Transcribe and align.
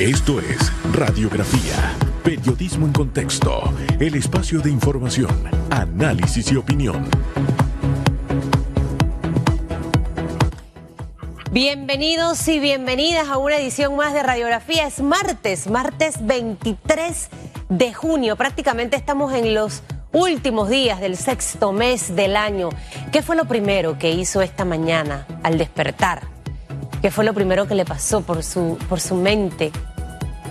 Esto 0.00 0.40
es 0.40 0.72
Radiografía, 0.92 1.94
Periodismo 2.24 2.86
en 2.86 2.92
Contexto, 2.92 3.72
el 4.00 4.16
espacio 4.16 4.58
de 4.58 4.68
información, 4.68 5.30
análisis 5.70 6.50
y 6.50 6.56
opinión. 6.56 7.08
Bienvenidos 11.52 12.48
y 12.48 12.58
bienvenidas 12.58 13.28
a 13.28 13.38
una 13.38 13.56
edición 13.58 13.94
más 13.94 14.12
de 14.14 14.24
Radiografía. 14.24 14.88
Es 14.88 15.00
martes, 15.00 15.70
martes 15.70 16.26
23 16.26 17.28
de 17.68 17.94
junio. 17.94 18.34
Prácticamente 18.34 18.96
estamos 18.96 19.32
en 19.32 19.54
los 19.54 19.84
últimos 20.12 20.70
días 20.70 21.00
del 21.00 21.16
sexto 21.16 21.70
mes 21.70 22.16
del 22.16 22.34
año. 22.34 22.70
¿Qué 23.12 23.22
fue 23.22 23.36
lo 23.36 23.44
primero 23.44 23.96
que 23.96 24.10
hizo 24.10 24.42
esta 24.42 24.64
mañana 24.64 25.24
al 25.44 25.56
despertar? 25.56 26.33
¿Qué 27.04 27.10
fue 27.10 27.26
lo 27.26 27.34
primero 27.34 27.68
que 27.68 27.74
le 27.74 27.84
pasó 27.84 28.22
por 28.22 28.42
su, 28.42 28.78
por 28.88 28.98
su 28.98 29.14
mente, 29.14 29.72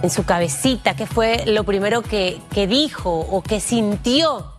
en 0.03 0.09
su 0.11 0.23
cabecita? 0.23 0.95
¿Qué 0.95 1.07
fue 1.07 1.47
lo 1.47 1.63
primero 1.63 2.03
que, 2.03 2.39
que 2.53 2.67
dijo 2.67 3.21
o 3.21 3.41
que 3.41 3.59
sintió? 3.59 4.53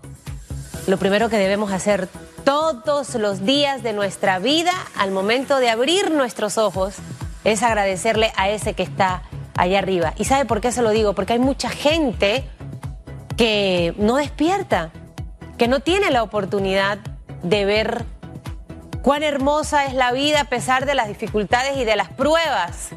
Lo 0.89 0.97
primero 0.97 1.29
que 1.29 1.37
debemos 1.37 1.71
hacer 1.71 2.09
todos 2.43 3.15
los 3.15 3.47
días 3.47 3.85
de 3.85 3.93
nuestra 3.93 4.41
vida 4.41 4.73
al 4.97 5.13
momento 5.13 5.61
de 5.61 5.71
abrir 5.71 6.11
nuestros 6.11 6.59
ojos 6.59 6.97
es 7.45 7.63
agradecerle 7.63 8.33
a 8.35 8.49
ese 8.49 8.75
que 8.75 8.83
está 8.83 9.23
allá 9.57 9.79
arriba. 9.79 10.15
¿Y 10.17 10.25
sabe 10.25 10.47
por 10.47 10.61
qué 10.61 10.73
se 10.73 10.83
lo 10.83 10.91
digo? 10.91 11.13
Porque 11.13 11.35
hay 11.35 11.39
mucha 11.39 11.69
gente 11.69 12.43
que 13.37 13.95
no 13.99 14.17
despierta, 14.17 14.91
que 15.59 15.69
no 15.69 15.79
tiene 15.79 16.11
la 16.11 16.25
oportunidad 16.25 16.99
de 17.45 17.65
ver 17.65 18.05
cuán 19.05 19.23
hermosa 19.23 19.85
es 19.85 19.93
la 19.93 20.13
vida 20.13 20.41
a 20.41 20.45
pesar 20.45 20.87
de 20.87 20.95
las 20.95 21.09
dificultades 21.09 21.77
y 21.77 21.85
de 21.85 21.95
las 21.95 22.09
pruebas. 22.09 22.89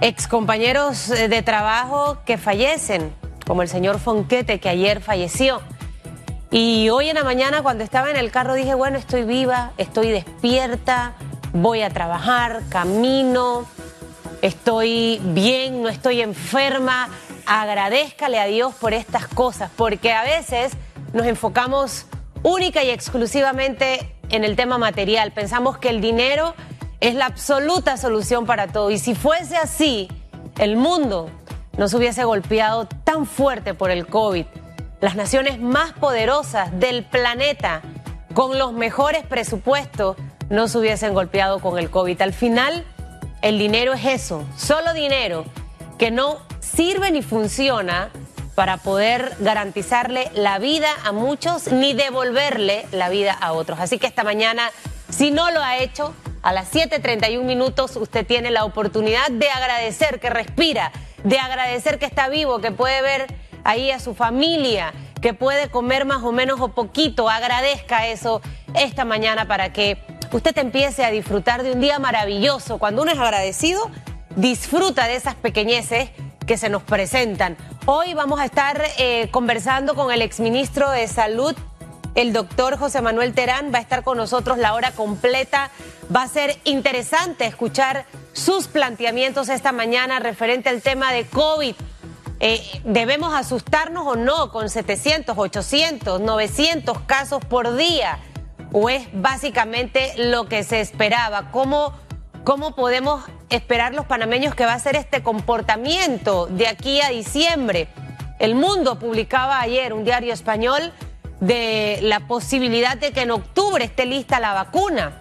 Excompañeros 0.00 1.08
eh, 1.10 1.28
de 1.28 1.40
trabajo 1.40 2.18
que 2.26 2.36
fallecen, 2.36 3.14
como 3.46 3.62
el 3.62 3.68
señor 3.68 4.00
Fonquete 4.00 4.58
que 4.58 4.68
ayer 4.68 5.00
falleció. 5.00 5.62
Y 6.50 6.88
hoy 6.88 7.10
en 7.10 7.14
la 7.14 7.22
mañana 7.22 7.62
cuando 7.62 7.84
estaba 7.84 8.10
en 8.10 8.16
el 8.16 8.32
carro 8.32 8.54
dije, 8.54 8.74
bueno, 8.74 8.98
estoy 8.98 9.22
viva, 9.22 9.70
estoy 9.78 10.10
despierta, 10.10 11.12
voy 11.52 11.82
a 11.82 11.90
trabajar, 11.90 12.62
camino, 12.68 13.66
estoy 14.42 15.20
bien, 15.22 15.84
no 15.84 15.90
estoy 15.90 16.22
enferma. 16.22 17.08
Agradezcale 17.46 18.40
a 18.40 18.46
Dios 18.46 18.74
por 18.74 18.92
estas 18.92 19.28
cosas, 19.28 19.70
porque 19.76 20.12
a 20.12 20.24
veces 20.24 20.72
nos 21.12 21.24
enfocamos 21.26 22.06
única 22.42 22.82
y 22.82 22.90
exclusivamente 22.90 24.13
en 24.30 24.44
el 24.44 24.56
tema 24.56 24.78
material. 24.78 25.32
Pensamos 25.32 25.78
que 25.78 25.88
el 25.88 26.00
dinero 26.00 26.54
es 27.00 27.14
la 27.14 27.26
absoluta 27.26 27.96
solución 27.96 28.46
para 28.46 28.68
todo. 28.68 28.90
Y 28.90 28.98
si 28.98 29.14
fuese 29.14 29.56
así, 29.56 30.08
el 30.58 30.76
mundo 30.76 31.30
no 31.76 31.88
se 31.88 31.96
hubiese 31.96 32.24
golpeado 32.24 32.86
tan 32.86 33.26
fuerte 33.26 33.74
por 33.74 33.90
el 33.90 34.06
COVID. 34.06 34.46
Las 35.00 35.16
naciones 35.16 35.60
más 35.60 35.92
poderosas 35.92 36.78
del 36.78 37.04
planeta, 37.04 37.82
con 38.32 38.58
los 38.58 38.72
mejores 38.72 39.24
presupuestos, 39.24 40.16
no 40.48 40.68
se 40.68 40.78
hubiesen 40.78 41.14
golpeado 41.14 41.60
con 41.60 41.78
el 41.78 41.90
COVID. 41.90 42.20
Al 42.22 42.32
final, 42.32 42.84
el 43.42 43.58
dinero 43.58 43.92
es 43.92 44.04
eso, 44.04 44.44
solo 44.56 44.94
dinero, 44.94 45.44
que 45.98 46.10
no 46.10 46.38
sirve 46.60 47.10
ni 47.10 47.22
funciona 47.22 48.10
para 48.54 48.76
poder 48.78 49.34
garantizarle 49.40 50.30
la 50.34 50.58
vida 50.58 50.88
a 51.04 51.12
muchos 51.12 51.72
ni 51.72 51.92
devolverle 51.92 52.86
la 52.92 53.08
vida 53.08 53.32
a 53.32 53.52
otros. 53.52 53.80
Así 53.80 53.98
que 53.98 54.06
esta 54.06 54.24
mañana, 54.24 54.70
si 55.10 55.30
no 55.30 55.50
lo 55.50 55.62
ha 55.62 55.78
hecho, 55.78 56.14
a 56.42 56.52
las 56.52 56.72
7.31 56.72 57.42
minutos 57.42 57.96
usted 57.96 58.26
tiene 58.26 58.50
la 58.50 58.64
oportunidad 58.64 59.30
de 59.30 59.48
agradecer 59.50 60.20
que 60.20 60.30
respira, 60.30 60.92
de 61.24 61.38
agradecer 61.38 61.98
que 61.98 62.06
está 62.06 62.28
vivo, 62.28 62.60
que 62.60 62.70
puede 62.70 63.00
ver 63.02 63.26
ahí 63.64 63.90
a 63.90 63.98
su 63.98 64.14
familia, 64.14 64.92
que 65.20 65.32
puede 65.32 65.70
comer 65.70 66.04
más 66.04 66.22
o 66.22 66.32
menos 66.32 66.60
o 66.60 66.68
poquito. 66.68 67.30
Agradezca 67.30 68.08
eso 68.08 68.42
esta 68.74 69.04
mañana 69.04 69.48
para 69.48 69.72
que 69.72 69.98
usted 70.32 70.56
empiece 70.58 71.04
a 71.04 71.10
disfrutar 71.10 71.62
de 71.62 71.72
un 71.72 71.80
día 71.80 71.98
maravilloso. 71.98 72.78
Cuando 72.78 73.02
uno 73.02 73.12
es 73.12 73.18
agradecido, 73.18 73.90
disfruta 74.36 75.06
de 75.06 75.16
esas 75.16 75.34
pequeñeces 75.34 76.10
que 76.46 76.56
se 76.58 76.68
nos 76.68 76.82
presentan. 76.82 77.56
Hoy 77.86 78.14
vamos 78.14 78.40
a 78.40 78.44
estar 78.44 78.82
eh, 78.98 79.28
conversando 79.30 79.94
con 79.94 80.12
el 80.12 80.22
exministro 80.22 80.90
de 80.90 81.08
Salud, 81.08 81.54
el 82.14 82.32
doctor 82.32 82.78
José 82.78 83.00
Manuel 83.00 83.34
Terán. 83.34 83.72
Va 83.72 83.78
a 83.78 83.82
estar 83.82 84.04
con 84.04 84.16
nosotros 84.16 84.58
la 84.58 84.74
hora 84.74 84.92
completa. 84.92 85.70
Va 86.14 86.22
a 86.22 86.28
ser 86.28 86.58
interesante 86.64 87.46
escuchar 87.46 88.06
sus 88.32 88.66
planteamientos 88.68 89.48
esta 89.48 89.72
mañana 89.72 90.18
referente 90.18 90.68
al 90.68 90.82
tema 90.82 91.12
de 91.12 91.26
COVID. 91.26 91.74
Eh, 92.40 92.62
¿Debemos 92.84 93.32
asustarnos 93.32 94.06
o 94.06 94.16
no 94.16 94.50
con 94.50 94.68
700, 94.68 95.36
800, 95.38 96.20
900 96.20 96.98
casos 97.00 97.44
por 97.44 97.76
día? 97.76 98.18
¿O 98.72 98.90
es 98.90 99.08
básicamente 99.12 100.12
lo 100.16 100.46
que 100.46 100.64
se 100.64 100.80
esperaba? 100.80 101.50
¿Cómo, 101.52 101.94
cómo 102.44 102.74
podemos 102.74 103.24
esperar 103.54 103.94
los 103.94 104.06
panameños 104.06 104.54
que 104.54 104.66
va 104.66 104.74
a 104.74 104.78
ser 104.78 104.96
este 104.96 105.22
comportamiento 105.22 106.46
de 106.46 106.68
aquí 106.68 107.00
a 107.00 107.08
diciembre. 107.10 107.88
El 108.38 108.54
Mundo 108.54 108.98
publicaba 108.98 109.60
ayer, 109.60 109.92
un 109.92 110.04
diario 110.04 110.32
español, 110.32 110.92
de 111.40 111.98
la 112.02 112.20
posibilidad 112.20 112.96
de 112.96 113.12
que 113.12 113.22
en 113.22 113.30
octubre 113.30 113.84
esté 113.84 114.06
lista 114.06 114.40
la 114.40 114.52
vacuna. 114.54 115.20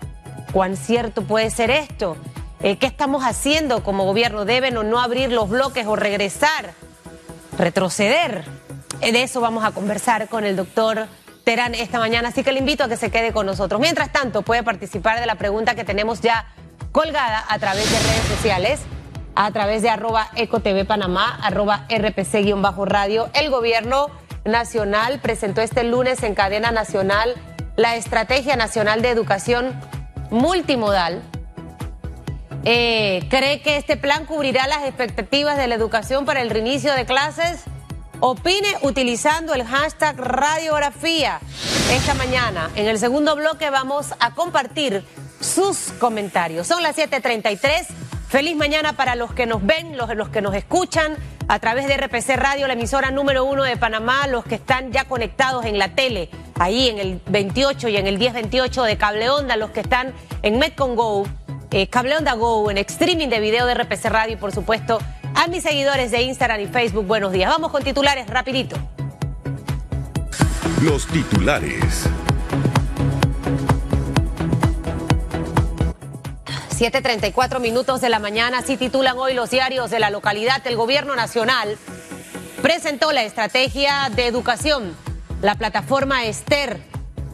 ¿Cuán 0.51 0.77
cierto 0.77 1.23
puede 1.23 1.49
ser 1.49 1.71
esto? 1.71 2.17
Eh, 2.61 2.77
¿Qué 2.77 2.85
estamos 2.85 3.23
haciendo 3.23 3.83
como 3.83 4.05
gobierno? 4.05 4.45
¿Deben 4.45 4.77
o 4.77 4.83
no 4.83 5.01
abrir 5.01 5.31
los 5.31 5.49
bloques 5.49 5.85
o 5.85 5.95
regresar? 5.95 6.73
¿Retroceder? 7.57 8.45
Eh, 9.01 9.11
de 9.11 9.23
eso 9.23 9.41
vamos 9.41 9.65
a 9.65 9.71
conversar 9.71 10.29
con 10.29 10.45
el 10.45 10.55
doctor 10.55 11.07
Terán 11.43 11.75
esta 11.75 11.99
mañana, 11.99 12.29
así 12.29 12.41
que 12.41 12.53
le 12.53 12.59
invito 12.59 12.85
a 12.85 12.87
que 12.87 12.95
se 12.95 13.11
quede 13.11 13.33
con 13.33 13.45
nosotros. 13.45 13.81
Mientras 13.81 14.13
tanto, 14.13 14.43
puede 14.43 14.63
participar 14.63 15.19
de 15.19 15.25
la 15.25 15.35
pregunta 15.35 15.75
que 15.75 15.83
tenemos 15.83 16.21
ya 16.21 16.52
colgada 16.93 17.43
a 17.49 17.59
través 17.59 17.91
de 17.91 17.99
redes 17.99 18.27
sociales, 18.27 18.79
a 19.35 19.51
través 19.51 19.81
de 19.81 19.89
arroba 19.89 20.29
ecotv 20.35 20.85
panamá, 20.85 21.39
arroba 21.41 21.87
rpc-radio. 21.89 23.29
El 23.33 23.49
gobierno 23.49 24.07
nacional 24.45 25.19
presentó 25.19 25.61
este 25.61 25.83
lunes 25.83 26.21
en 26.23 26.35
cadena 26.35 26.71
nacional 26.71 27.33
la 27.75 27.95
Estrategia 27.95 28.55
Nacional 28.55 29.01
de 29.01 29.09
Educación 29.09 29.73
Multimodal. 30.29 31.23
Eh, 32.63 33.25
¿Cree 33.29 33.61
que 33.61 33.77
este 33.77 33.97
plan 33.97 34.25
cubrirá 34.25 34.67
las 34.67 34.83
expectativas 34.83 35.57
de 35.57 35.67
la 35.67 35.73
educación 35.73 36.25
para 36.25 36.41
el 36.41 36.51
reinicio 36.51 36.93
de 36.93 37.05
clases? 37.05 37.63
Opine 38.19 38.77
utilizando 38.83 39.55
el 39.55 39.65
hashtag 39.65 40.15
radiografía. 40.17 41.39
Esta 41.91 42.13
mañana, 42.13 42.69
en 42.75 42.87
el 42.87 42.99
segundo 42.99 43.35
bloque, 43.35 43.71
vamos 43.71 44.13
a 44.19 44.35
compartir 44.35 45.03
sus 45.43 45.93
comentarios. 45.99 46.67
Son 46.67 46.81
las 46.83 46.95
7:33. 46.95 47.87
Feliz 48.29 48.55
mañana 48.55 48.93
para 48.93 49.15
los 49.15 49.33
que 49.33 49.45
nos 49.45 49.63
ven, 49.63 49.95
los, 49.95 50.15
los 50.15 50.29
que 50.29 50.41
nos 50.41 50.55
escuchan 50.55 51.17
a 51.47 51.59
través 51.59 51.87
de 51.87 51.97
RPC 51.97 52.35
Radio, 52.35 52.65
la 52.67 52.73
emisora 52.73 53.11
número 53.11 53.45
uno 53.45 53.63
de 53.63 53.77
Panamá, 53.77 54.25
los 54.27 54.43
que 54.43 54.55
están 54.55 54.91
ya 54.91 55.05
conectados 55.05 55.65
en 55.65 55.77
la 55.77 55.89
tele, 55.89 56.29
ahí 56.57 56.89
en 56.89 56.97
el 56.97 57.21
28 57.27 57.89
y 57.89 57.97
en 57.97 58.07
el 58.07 58.17
1028 58.17 58.83
de 58.83 58.97
Cable 58.97 59.29
Onda, 59.29 59.55
los 59.55 59.69
que 59.69 59.81
están 59.81 60.13
en 60.41 60.57
Metcon 60.57 60.95
Go, 60.95 61.27
eh, 61.71 61.87
Cable 61.87 62.17
Onda 62.17 62.33
Go, 62.33 62.71
en 62.71 62.79
streaming 62.79 63.27
de 63.27 63.39
video 63.39 63.67
de 63.67 63.75
RPC 63.75 64.05
Radio 64.05 64.33
y 64.33 64.37
por 64.37 64.51
supuesto 64.51 64.99
a 65.35 65.47
mis 65.47 65.63
seguidores 65.63 66.11
de 66.11 66.21
Instagram 66.23 66.61
y 66.61 66.67
Facebook, 66.67 67.05
buenos 67.05 67.31
días. 67.31 67.49
Vamos 67.49 67.71
con 67.71 67.83
titulares 67.83 68.27
rapidito. 68.27 68.77
Los 70.81 71.07
titulares. 71.07 72.09
7.34 76.73 77.59
minutos 77.59 78.01
de 78.01 78.09
la 78.09 78.19
mañana, 78.19 78.59
así 78.59 78.77
titulan 78.77 79.17
hoy 79.17 79.33
los 79.33 79.49
diarios 79.49 79.91
de 79.91 79.99
la 79.99 80.09
localidad. 80.09 80.65
El 80.65 80.75
gobierno 80.75 81.15
nacional 81.15 81.77
presentó 82.61 83.11
la 83.11 83.23
estrategia 83.23 84.09
de 84.15 84.25
educación. 84.25 84.95
La 85.41 85.55
plataforma 85.55 86.25
Ester 86.25 86.81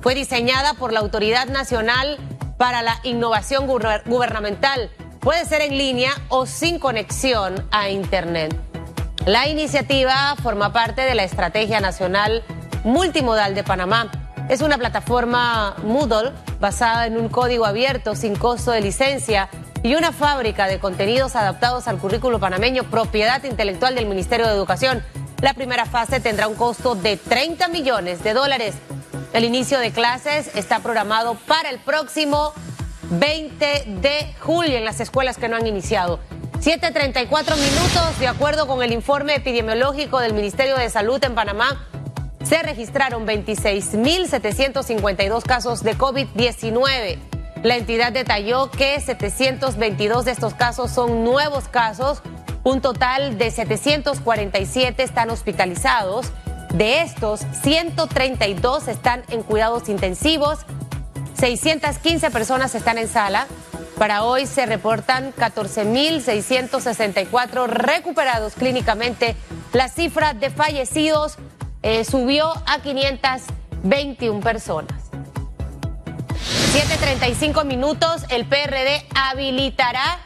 fue 0.02 0.14
diseñada 0.14 0.74
por 0.74 0.92
la 0.92 1.00
Autoridad 1.00 1.48
Nacional 1.48 2.18
para 2.58 2.82
la 2.82 3.00
Innovación 3.04 3.66
Gubernamental. 3.66 4.90
Puede 5.22 5.46
ser 5.46 5.62
en 5.62 5.78
línea 5.78 6.12
o 6.28 6.46
sin 6.46 6.78
conexión 6.78 7.66
a 7.72 7.90
Internet. 7.90 8.56
La 9.26 9.48
iniciativa 9.48 10.36
forma 10.44 10.74
parte 10.74 11.02
de 11.02 11.16
la 11.16 11.24
Estrategia 11.24 11.80
Nacional 11.80 12.44
Multimodal 12.84 13.56
de 13.56 13.64
Panamá 13.64 14.19
es 14.50 14.62
una 14.62 14.80
plataforma 14.80 15.76
Moodle 15.84 16.32
basada 16.60 17.06
en 17.06 17.18
un 17.18 17.30
código 17.30 17.66
abierto 17.66 18.16
sin 18.16 18.36
costo 18.36 18.72
de 18.72 18.82
licencia 18.82 19.48
y 19.84 19.94
una 19.94 20.12
fábrica 20.12 20.68
de 20.68 20.80
contenidos 20.80 21.36
adaptados 21.36 21.88
al 21.88 22.00
currículo 22.00 22.40
panameño, 22.40 22.84
propiedad 22.84 23.44
intelectual 23.44 23.94
del 23.94 24.08
Ministerio 24.08 24.48
de 24.48 24.54
Educación. 24.54 25.04
La 25.42 25.54
primera 25.54 25.86
fase 25.86 26.20
tendrá 26.20 26.48
un 26.48 26.56
costo 26.56 26.96
de 26.96 27.16
30 27.16 27.68
millones 27.70 28.24
de 28.24 28.34
dólares. 28.34 28.76
El 29.34 29.44
inicio 29.44 29.80
de 29.80 29.92
clases 29.92 30.54
está 30.56 30.80
programado 30.80 31.36
para 31.36 31.70
el 31.70 31.78
próximo 31.78 32.52
20 33.12 33.84
de 34.02 34.34
julio 34.40 34.78
en 34.78 34.84
las 34.84 35.00
escuelas 35.00 35.38
que 35.38 35.48
no 35.48 35.58
han 35.58 35.68
iniciado. 35.68 36.20
7.34 36.60 37.56
minutos, 37.56 38.20
de 38.20 38.28
acuerdo 38.28 38.68
con 38.68 38.82
el 38.82 38.92
informe 38.92 39.36
epidemiológico 39.36 40.20
del 40.20 40.34
Ministerio 40.34 40.76
de 40.76 40.90
Salud 40.90 41.24
en 41.24 41.36
Panamá, 41.36 41.88
se 42.44 42.62
registraron 42.64 43.28
26.752 43.28 45.44
casos 45.44 45.84
de 45.84 45.98
COVID-19. 45.98 47.18
La 47.64 47.76
entidad 47.76 48.14
detalló 48.14 48.72
que 48.72 48.98
722 49.00 50.26
de 50.26 50.32
estos 50.32 50.54
casos 50.54 50.92
son 50.92 51.26
nuevos 51.26 51.68
casos, 51.68 52.22
un 52.64 52.82
total 52.82 53.38
de 53.38 53.52
747 53.52 55.04
están 55.04 55.30
hospitalizados. 55.30 56.32
De 56.74 57.02
estos, 57.02 57.42
132 57.64 58.88
están 58.88 59.24
en 59.30 59.44
cuidados 59.44 59.90
intensivos, 59.90 60.60
615 61.34 62.32
personas 62.32 62.74
están 62.76 62.98
en 62.98 63.10
sala. 63.10 63.48
Para 63.98 64.24
hoy 64.24 64.46
se 64.46 64.66
reportan 64.66 65.34
14.664 65.34 67.68
recuperados 67.68 68.54
clínicamente. 68.54 69.36
La 69.74 69.90
cifra 69.90 70.34
de 70.34 70.50
fallecidos 70.52 71.38
eh, 71.82 72.04
subió 72.04 72.52
a 72.66 72.80
521 72.82 74.40
personas. 74.42 75.10
7.35 76.74 77.66
minutos, 77.66 78.24
el 78.30 78.46
PRD 78.46 79.06
habilitará 79.16 80.20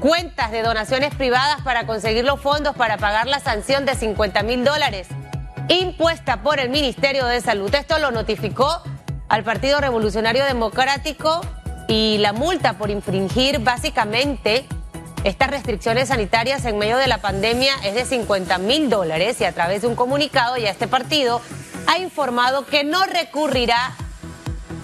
cuentas 0.00 0.50
de 0.50 0.62
donaciones 0.62 1.14
privadas 1.14 1.60
para 1.62 1.86
conseguir 1.86 2.24
los 2.24 2.40
fondos 2.40 2.76
para 2.76 2.98
pagar 2.98 3.26
la 3.26 3.40
sanción 3.40 3.84
de 3.84 3.94
50 3.94 4.42
mil 4.42 4.64
dólares 4.64 5.08
impuesta 5.68 6.42
por 6.42 6.60
el 6.60 6.70
Ministerio 6.70 7.26
de 7.26 7.40
Salud. 7.40 7.74
Esto 7.74 7.98
lo 7.98 8.10
notificó 8.10 8.82
al 9.28 9.44
Partido 9.44 9.80
Revolucionario 9.80 10.44
Democrático 10.44 11.40
y 11.88 12.18
la 12.18 12.32
multa 12.32 12.74
por 12.74 12.90
infringir 12.90 13.58
básicamente 13.60 14.66
estas 15.24 15.50
restricciones 15.50 16.08
sanitarias 16.08 16.64
en 16.64 16.78
medio 16.78 16.96
de 16.96 17.08
la 17.08 17.18
pandemia 17.18 17.74
es 17.84 17.94
de 17.94 18.04
50 18.04 18.58
mil 18.58 18.88
dólares 18.88 19.40
y 19.40 19.44
a 19.44 19.52
través 19.52 19.82
de 19.82 19.88
un 19.88 19.96
comunicado 19.96 20.56
ya 20.56 20.70
este 20.70 20.86
partido 20.86 21.40
ha 21.86 21.98
informado 21.98 22.66
que 22.66 22.84
no 22.84 23.04
recurrirá 23.04 23.94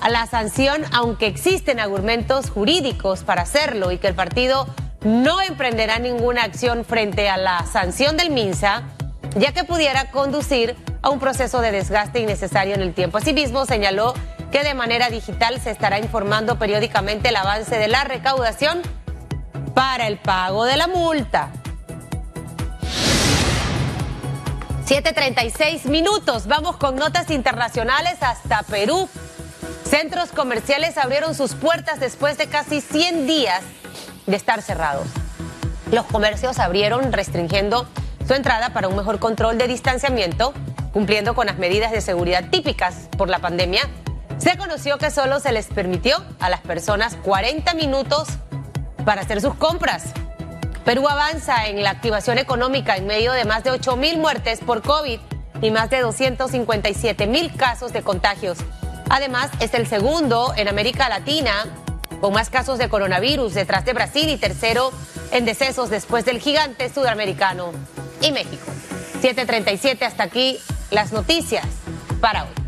a 0.00 0.08
la 0.08 0.26
sanción, 0.26 0.84
aunque 0.92 1.26
existen 1.26 1.78
argumentos 1.78 2.50
jurídicos 2.50 3.22
para 3.22 3.42
hacerlo 3.42 3.92
y 3.92 3.98
que 3.98 4.08
el 4.08 4.14
partido 4.14 4.66
no 5.02 5.40
emprenderá 5.40 5.98
ninguna 5.98 6.42
acción 6.42 6.84
frente 6.84 7.28
a 7.28 7.36
la 7.36 7.64
sanción 7.66 8.16
del 8.16 8.30
MINSA, 8.30 8.82
ya 9.36 9.52
que 9.52 9.64
pudiera 9.64 10.10
conducir 10.10 10.76
a 11.02 11.10
un 11.10 11.20
proceso 11.20 11.60
de 11.60 11.72
desgaste 11.72 12.20
innecesario 12.20 12.74
en 12.74 12.82
el 12.82 12.94
tiempo. 12.94 13.18
Asimismo, 13.18 13.66
señaló 13.66 14.14
que 14.50 14.62
de 14.62 14.74
manera 14.74 15.10
digital 15.10 15.60
se 15.60 15.70
estará 15.70 15.98
informando 15.98 16.58
periódicamente 16.58 17.28
el 17.28 17.36
avance 17.36 17.78
de 17.78 17.88
la 17.88 18.04
recaudación 18.04 18.82
para 19.74 20.06
el 20.06 20.18
pago 20.18 20.64
de 20.64 20.76
la 20.76 20.86
multa. 20.86 21.50
7.36 24.86 25.86
minutos. 25.86 26.46
Vamos 26.46 26.76
con 26.76 26.96
notas 26.96 27.30
internacionales 27.30 28.16
hasta 28.20 28.62
Perú. 28.62 29.08
Centros 29.84 30.30
comerciales 30.30 30.98
abrieron 30.98 31.34
sus 31.34 31.54
puertas 31.54 32.00
después 32.00 32.38
de 32.38 32.46
casi 32.46 32.80
100 32.80 33.26
días 33.26 33.62
de 34.26 34.36
estar 34.36 34.62
cerrados. 34.62 35.06
Los 35.90 36.04
comercios 36.06 36.58
abrieron 36.58 37.12
restringiendo 37.12 37.86
su 38.26 38.34
entrada 38.34 38.70
para 38.72 38.88
un 38.88 38.96
mejor 38.96 39.18
control 39.18 39.58
de 39.58 39.68
distanciamiento, 39.68 40.52
cumpliendo 40.92 41.34
con 41.34 41.46
las 41.46 41.58
medidas 41.58 41.92
de 41.92 42.00
seguridad 42.00 42.44
típicas 42.50 43.08
por 43.16 43.28
la 43.28 43.38
pandemia. 43.38 43.82
Se 44.38 44.56
conoció 44.56 44.98
que 44.98 45.10
solo 45.10 45.40
se 45.40 45.52
les 45.52 45.66
permitió 45.66 46.22
a 46.40 46.50
las 46.50 46.60
personas 46.60 47.16
40 47.22 47.72
minutos 47.74 48.28
para 49.04 49.22
hacer 49.22 49.40
sus 49.40 49.54
compras. 49.54 50.12
Perú 50.84 51.08
avanza 51.08 51.66
en 51.66 51.82
la 51.82 51.90
activación 51.90 52.38
económica 52.38 52.96
en 52.96 53.06
medio 53.06 53.32
de 53.32 53.44
más 53.44 53.64
de 53.64 53.70
8 53.70 53.96
mil 53.96 54.18
muertes 54.18 54.60
por 54.60 54.82
COVID 54.82 55.18
y 55.62 55.70
más 55.70 55.88
de 55.90 56.00
257 56.00 57.26
mil 57.26 57.54
casos 57.56 57.92
de 57.92 58.02
contagios. 58.02 58.58
Además, 59.08 59.50
es 59.60 59.72
el 59.74 59.86
segundo 59.86 60.52
en 60.56 60.68
América 60.68 61.08
Latina 61.08 61.66
con 62.20 62.32
más 62.32 62.50
casos 62.50 62.78
de 62.78 62.88
coronavirus 62.88 63.54
detrás 63.54 63.84
de 63.84 63.92
Brasil 63.92 64.28
y 64.28 64.36
tercero 64.36 64.92
en 65.30 65.44
decesos 65.44 65.90
después 65.90 66.24
del 66.24 66.38
gigante 66.38 66.88
sudamericano 66.88 67.72
y 68.20 68.32
México. 68.32 68.64
737 69.20 70.04
hasta 70.04 70.24
aquí 70.24 70.58
las 70.90 71.12
noticias 71.12 71.66
para 72.20 72.44
hoy. 72.44 72.63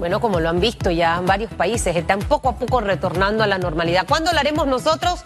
Bueno, 0.00 0.18
como 0.18 0.40
lo 0.40 0.48
han 0.48 0.60
visto 0.60 0.90
ya 0.90 1.20
varios 1.20 1.52
países, 1.52 1.94
están 1.94 2.20
poco 2.20 2.48
a 2.48 2.56
poco 2.56 2.80
retornando 2.80 3.44
a 3.44 3.46
la 3.46 3.58
normalidad. 3.58 4.06
¿Cuándo 4.08 4.32
lo 4.32 4.38
haremos 4.38 4.66
nosotros? 4.66 5.24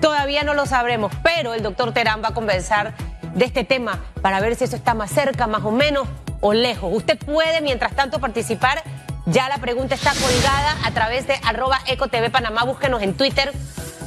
Todavía 0.00 0.44
no 0.44 0.54
lo 0.54 0.64
sabremos, 0.64 1.12
pero 1.24 1.54
el 1.54 1.62
doctor 1.64 1.92
Terán 1.92 2.22
va 2.22 2.28
a 2.28 2.32
conversar 2.32 2.94
de 3.34 3.44
este 3.44 3.64
tema 3.64 3.98
para 4.22 4.38
ver 4.38 4.54
si 4.54 4.62
eso 4.62 4.76
está 4.76 4.94
más 4.94 5.10
cerca, 5.10 5.48
más 5.48 5.64
o 5.64 5.72
menos 5.72 6.06
o 6.40 6.52
lejos. 6.52 6.92
Usted 6.94 7.18
puede, 7.18 7.62
mientras 7.62 7.96
tanto, 7.96 8.20
participar. 8.20 8.84
Ya 9.26 9.48
la 9.48 9.58
pregunta 9.58 9.96
está 9.96 10.12
colgada 10.12 10.76
a 10.84 10.92
través 10.92 11.26
de 11.26 11.34
arroba 11.44 11.80
ecotv 11.88 12.30
Panamá. 12.30 12.62
Búsquenos 12.62 13.02
en 13.02 13.14
Twitter, 13.14 13.52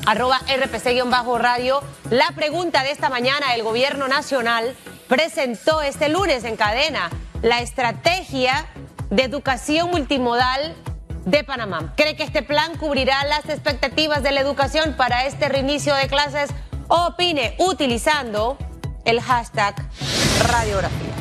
arroba 0.05 0.39
rpc-radio. 0.47 1.83
La 2.09 2.31
pregunta 2.37 2.83
de 2.83 2.91
esta 2.91 3.09
mañana, 3.09 3.53
el 3.53 3.63
gobierno 3.63 4.07
nacional 4.07 4.77
presentó 5.09 5.81
este 5.81 6.07
lunes 6.07 6.45
en 6.45 6.55
cadena 6.55 7.09
la 7.41 7.59
estrategia 7.59 8.65
de 9.09 9.23
educación 9.23 9.89
multimodal 9.89 10.75
de 11.25 11.43
Panamá. 11.43 11.93
¿Cree 11.97 12.15
que 12.15 12.23
este 12.23 12.43
plan 12.43 12.77
cubrirá 12.77 13.23
las 13.25 13.49
expectativas 13.49 14.23
de 14.23 14.31
la 14.31 14.41
educación 14.41 14.95
para 14.95 15.25
este 15.25 15.49
reinicio 15.49 15.95
de 15.95 16.07
clases? 16.07 16.49
Opine 16.87 17.55
utilizando 17.59 18.57
el 19.05 19.21
hashtag 19.21 19.75
radiografía. 20.47 21.15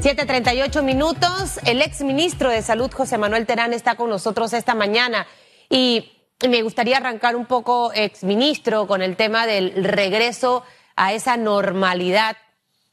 7.38 0.00 0.82
minutos. 0.82 1.58
El 1.64 1.82
ex 1.82 2.02
ministro 2.02 2.50
de 2.50 2.62
Salud, 2.62 2.90
José 2.92 3.18
Manuel 3.18 3.46
Terán, 3.46 3.72
está 3.72 3.96
con 3.96 4.08
nosotros 4.10 4.52
esta 4.52 4.76
mañana. 4.76 5.26
Y 5.68 6.12
me 6.48 6.62
gustaría 6.62 6.98
arrancar 6.98 7.34
un 7.34 7.46
poco, 7.46 7.90
ex 7.92 8.22
ministro, 8.22 8.86
con 8.86 9.02
el 9.02 9.16
tema 9.16 9.46
del 9.46 9.84
regreso 9.84 10.62
a 10.94 11.12
esa 11.12 11.36
normalidad. 11.36 12.36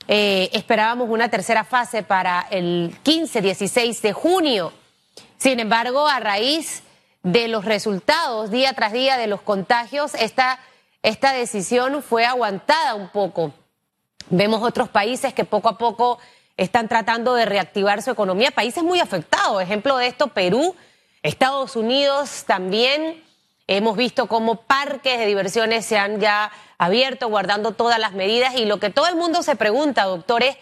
Eh, 0.07 0.49
esperábamos 0.53 1.09
una 1.09 1.29
tercera 1.29 1.63
fase 1.63 2.03
para 2.03 2.45
el 2.51 2.95
15-16 3.03 4.01
de 4.01 4.13
junio. 4.13 4.71
Sin 5.37 5.59
embargo, 5.59 6.07
a 6.07 6.19
raíz 6.19 6.83
de 7.23 7.47
los 7.47 7.65
resultados 7.65 8.51
día 8.51 8.73
tras 8.73 8.93
día 8.93 9.17
de 9.17 9.27
los 9.27 9.41
contagios, 9.41 10.13
esta, 10.13 10.59
esta 11.01 11.33
decisión 11.33 12.03
fue 12.03 12.25
aguantada 12.25 12.93
un 12.93 13.09
poco. 13.09 13.51
Vemos 14.29 14.61
otros 14.61 14.89
países 14.89 15.33
que 15.33 15.43
poco 15.43 15.69
a 15.69 15.77
poco 15.77 16.19
están 16.55 16.87
tratando 16.87 17.33
de 17.33 17.45
reactivar 17.45 18.01
su 18.03 18.11
economía, 18.11 18.51
países 18.51 18.83
muy 18.83 18.99
afectados. 18.99 19.61
Ejemplo 19.61 19.97
de 19.97 20.07
esto, 20.07 20.27
Perú, 20.27 20.75
Estados 21.23 21.75
Unidos 21.75 22.43
también. 22.45 23.24
Hemos 23.67 23.97
visto 23.97 24.27
cómo 24.27 24.61
parques 24.61 25.17
de 25.17 25.25
diversiones 25.25 25.85
se 25.85 25.97
han 25.97 26.19
ya 26.19 26.51
abierto, 26.77 27.29
guardando 27.29 27.71
todas 27.71 27.97
las 27.99 28.13
medidas. 28.13 28.55
Y 28.55 28.65
lo 28.65 28.79
que 28.79 28.91
todo 28.91 29.07
el 29.07 29.15
mundo 29.15 29.41
se 29.41 29.55
pregunta, 29.55 30.03
doctor, 30.03 30.43
es 30.43 30.57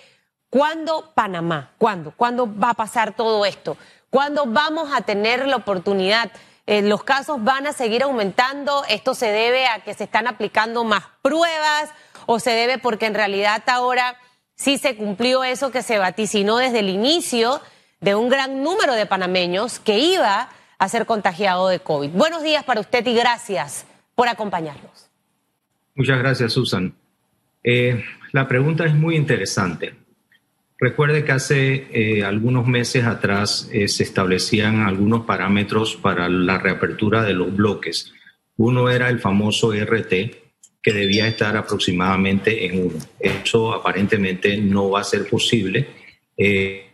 ¿cuándo 0.50 1.12
Panamá? 1.14 1.72
¿Cuándo? 1.78 2.14
¿Cuándo 2.16 2.48
va 2.48 2.70
a 2.70 2.76
pasar 2.76 3.14
todo 3.14 3.46
esto? 3.46 3.78
¿Cuándo 4.10 4.46
vamos 4.46 4.90
a 4.94 5.02
tener 5.02 5.48
la 5.48 5.58
oportunidad? 5.58 6.32
Eh, 6.66 6.82
los 6.82 7.04
casos 7.04 7.44
van 7.44 7.68
a 7.68 7.74
seguir 7.74 8.04
aumentando. 8.04 8.84
Esto 8.88 9.16
se 9.16 9.28
debe 9.28 9.68
a 9.68 9.80
que 9.80 9.94
se 9.94 10.06
están 10.06 10.28
aplicando 10.28 10.86
más 10.86 11.04
pruebas 11.22 11.90
o 12.26 12.40
se 12.40 12.52
debe 12.52 12.78
porque 12.78 13.06
en 13.06 13.16
realidad 13.16 13.64
ahora 13.68 14.16
sí 14.56 14.78
se 14.78 14.96
cumplió 14.96 15.44
eso 15.44 15.72
que 15.72 15.82
se 15.82 15.98
vaticinó 15.98 16.58
desde 16.58 16.80
el 16.80 16.90
inicio 16.90 17.60
de 18.00 18.16
un 18.16 18.30
gran 18.30 18.64
número 18.64 18.94
de 18.94 19.06
panameños 19.06 19.80
que 19.80 19.98
iba 20.00 20.50
a 20.78 20.90
ser 20.90 21.06
contagiado 21.06 21.68
de 21.68 21.80
COVID. 21.80 22.10
Buenos 22.10 22.44
días 22.44 22.64
para 22.64 22.80
usted 22.80 23.06
y 23.06 23.14
gracias 23.14 23.86
por 24.16 24.28
acompañarnos. 24.28 25.10
Muchas 25.96 26.20
gracias, 26.20 26.54
Susan. 26.54 26.94
Eh, 27.64 28.04
la 28.32 28.48
pregunta 28.48 28.86
es 28.86 28.94
muy 28.94 29.16
interesante. 29.16 29.94
Recuerde 30.80 31.24
que 31.24 31.32
hace 31.32 31.88
eh, 31.92 32.26
algunos 32.26 32.68
meses 32.68 33.06
atrás 33.06 33.70
eh, 33.72 33.88
se 33.88 34.04
establecían 34.04 34.82
algunos 34.82 35.26
parámetros 35.26 35.96
para 35.96 36.28
la 36.28 36.58
reapertura 36.58 37.24
de 37.24 37.34
los 37.34 37.56
bloques. 37.56 38.12
Uno 38.58 38.90
era 38.90 39.08
el 39.10 39.20
famoso 39.20 39.72
RT, 39.72 40.10
que 40.84 40.92
debía 40.92 41.26
estar 41.28 41.56
aproximadamente 41.56 42.66
en 42.66 42.88
uno. 42.88 43.00
Eso 43.18 43.74
aparentemente 43.74 44.58
no 44.58 44.90
va 44.90 45.00
a 45.00 45.06
ser 45.06 45.26
posible 45.30 45.88
eh, 46.36 46.88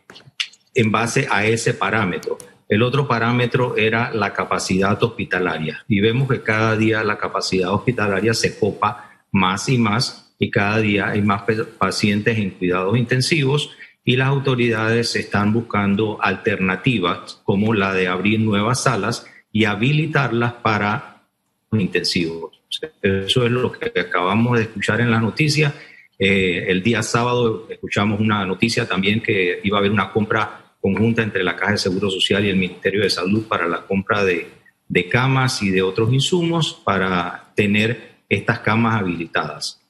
en 0.76 0.92
base 0.92 1.28
a 1.30 1.46
ese 1.46 1.74
parámetro. 1.74 2.38
El 2.70 2.84
otro 2.84 3.08
parámetro 3.08 3.76
era 3.76 4.14
la 4.14 4.32
capacidad 4.32 5.02
hospitalaria 5.02 5.84
y 5.88 6.02
vemos 6.02 6.30
que 6.30 6.44
cada 6.44 6.78
día 6.78 7.04
la 7.04 7.18
capacidad 7.18 7.74
hospitalaria 7.74 8.36
se 8.36 8.60
copa 8.60 9.24
más 9.32 9.68
y 9.70 9.80
más 9.80 10.36
y 10.38 10.52
cada 10.52 10.78
día 10.78 11.10
hay 11.10 11.24
más 11.24 11.44
pacientes 11.80 12.38
en 12.38 12.52
cuidados 12.52 12.96
intensivos 12.96 13.72
y 14.06 14.18
las 14.18 14.28
autoridades 14.28 15.16
están 15.16 15.52
buscando 15.52 16.20
alternativas 16.22 17.42
como 17.44 17.74
la 17.74 17.92
de 17.92 18.08
abrir 18.08 18.40
nuevas 18.40 18.84
salas 18.84 19.26
y 19.52 19.66
habilitarlas 19.66 20.54
para 20.54 21.24
intensivos. 21.72 22.60
Eso 23.02 23.46
es 23.46 23.52
lo 23.52 23.72
que 23.72 24.00
acabamos 24.00 24.58
de 24.58 24.66
escuchar 24.66 25.02
en 25.02 25.10
las 25.10 25.24
noticias. 25.24 25.74
Eh, 26.20 26.66
el 26.68 26.84
día 26.84 27.02
sábado 27.02 27.68
escuchamos 27.70 28.20
una 28.20 28.46
noticia 28.46 28.88
también 28.88 29.22
que 29.22 29.60
iba 29.64 29.78
a 29.78 29.80
haber 29.80 29.92
una 29.92 30.12
compra 30.12 30.69
conjunta 30.82 31.22
entre 31.22 31.44
la 31.44 31.56
Caja 31.56 31.74
de 31.74 31.78
Seguro 31.78 32.10
Social 32.10 32.46
y 32.46 32.50
el 32.50 32.58
Ministerio 32.58 33.02
de 33.02 33.10
Salud 33.10 33.48
para 33.48 33.68
la 33.68 33.86
compra 33.86 34.24
de, 34.24 34.48
de 34.88 35.10
camas 35.10 35.62
y 35.62 35.70
de 35.70 35.82
otros 35.82 36.12
insumos 36.14 36.74
para 36.84 37.52
tener 37.56 38.10
estas 38.30 38.60
camas 38.60 39.00
habilitadas. 39.00 39.82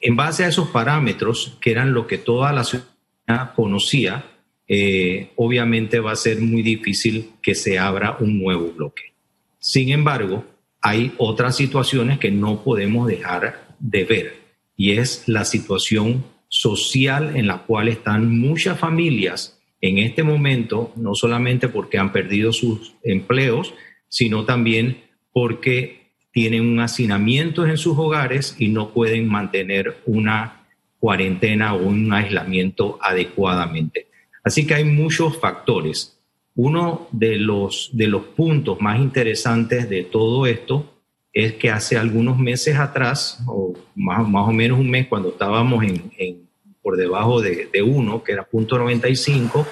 En 0.00 0.16
base 0.16 0.44
a 0.44 0.48
esos 0.48 0.68
parámetros, 0.68 1.56
que 1.60 1.70
eran 1.70 1.92
lo 1.92 2.06
que 2.06 2.18
toda 2.18 2.52
la 2.52 2.64
ciudadanía 2.64 3.52
conocía, 3.54 4.24
eh, 4.68 5.30
obviamente 5.36 5.98
va 5.98 6.12
a 6.12 6.16
ser 6.16 6.40
muy 6.40 6.62
difícil 6.62 7.32
que 7.42 7.54
se 7.54 7.78
abra 7.78 8.16
un 8.20 8.38
nuevo 8.38 8.70
bloque. 8.72 9.14
Sin 9.58 9.90
embargo, 9.90 10.44
hay 10.80 11.12
otras 11.18 11.56
situaciones 11.56 12.18
que 12.18 12.30
no 12.30 12.62
podemos 12.62 13.08
dejar 13.08 13.74
de 13.78 14.04
ver 14.04 14.42
y 14.76 14.92
es 14.92 15.24
la 15.26 15.44
situación 15.44 16.24
social 16.48 17.36
en 17.36 17.46
la 17.46 17.58
cual 17.64 17.88
están 17.88 18.38
muchas 18.38 18.78
familias 18.78 19.57
en 19.80 19.98
este 19.98 20.22
momento, 20.22 20.92
no 20.96 21.14
solamente 21.14 21.68
porque 21.68 21.98
han 21.98 22.12
perdido 22.12 22.52
sus 22.52 22.94
empleos, 23.02 23.74
sino 24.08 24.44
también 24.44 25.02
porque 25.32 26.12
tienen 26.32 26.66
un 26.66 26.80
hacinamiento 26.80 27.66
en 27.66 27.76
sus 27.76 27.96
hogares 27.96 28.56
y 28.58 28.68
no 28.68 28.92
pueden 28.92 29.28
mantener 29.28 29.98
una 30.06 30.66
cuarentena 30.98 31.74
o 31.74 31.86
un 31.86 32.12
aislamiento 32.12 32.98
adecuadamente. 33.00 34.08
Así 34.42 34.66
que 34.66 34.74
hay 34.74 34.84
muchos 34.84 35.38
factores. 35.38 36.18
Uno 36.54 37.08
de 37.12 37.36
los, 37.36 37.90
de 37.92 38.08
los 38.08 38.22
puntos 38.22 38.80
más 38.80 38.98
interesantes 38.98 39.88
de 39.88 40.02
todo 40.04 40.46
esto 40.46 40.94
es 41.32 41.54
que 41.54 41.70
hace 41.70 41.96
algunos 41.96 42.38
meses 42.38 42.76
atrás, 42.76 43.42
o 43.46 43.74
más, 43.94 44.28
más 44.28 44.48
o 44.48 44.52
menos 44.52 44.78
un 44.78 44.90
mes, 44.90 45.06
cuando 45.06 45.28
estábamos 45.28 45.84
en, 45.84 46.47
por 46.88 46.96
debajo 46.96 47.42
de, 47.42 47.68
de, 47.70 47.82
uno, 47.82 48.24
que 48.24 48.32
era 48.32 48.44
punto 48.44 48.78
95, 48.78 49.66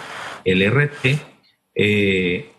el 0.45 0.71
RT, 0.71 1.19
eh, 1.75 2.51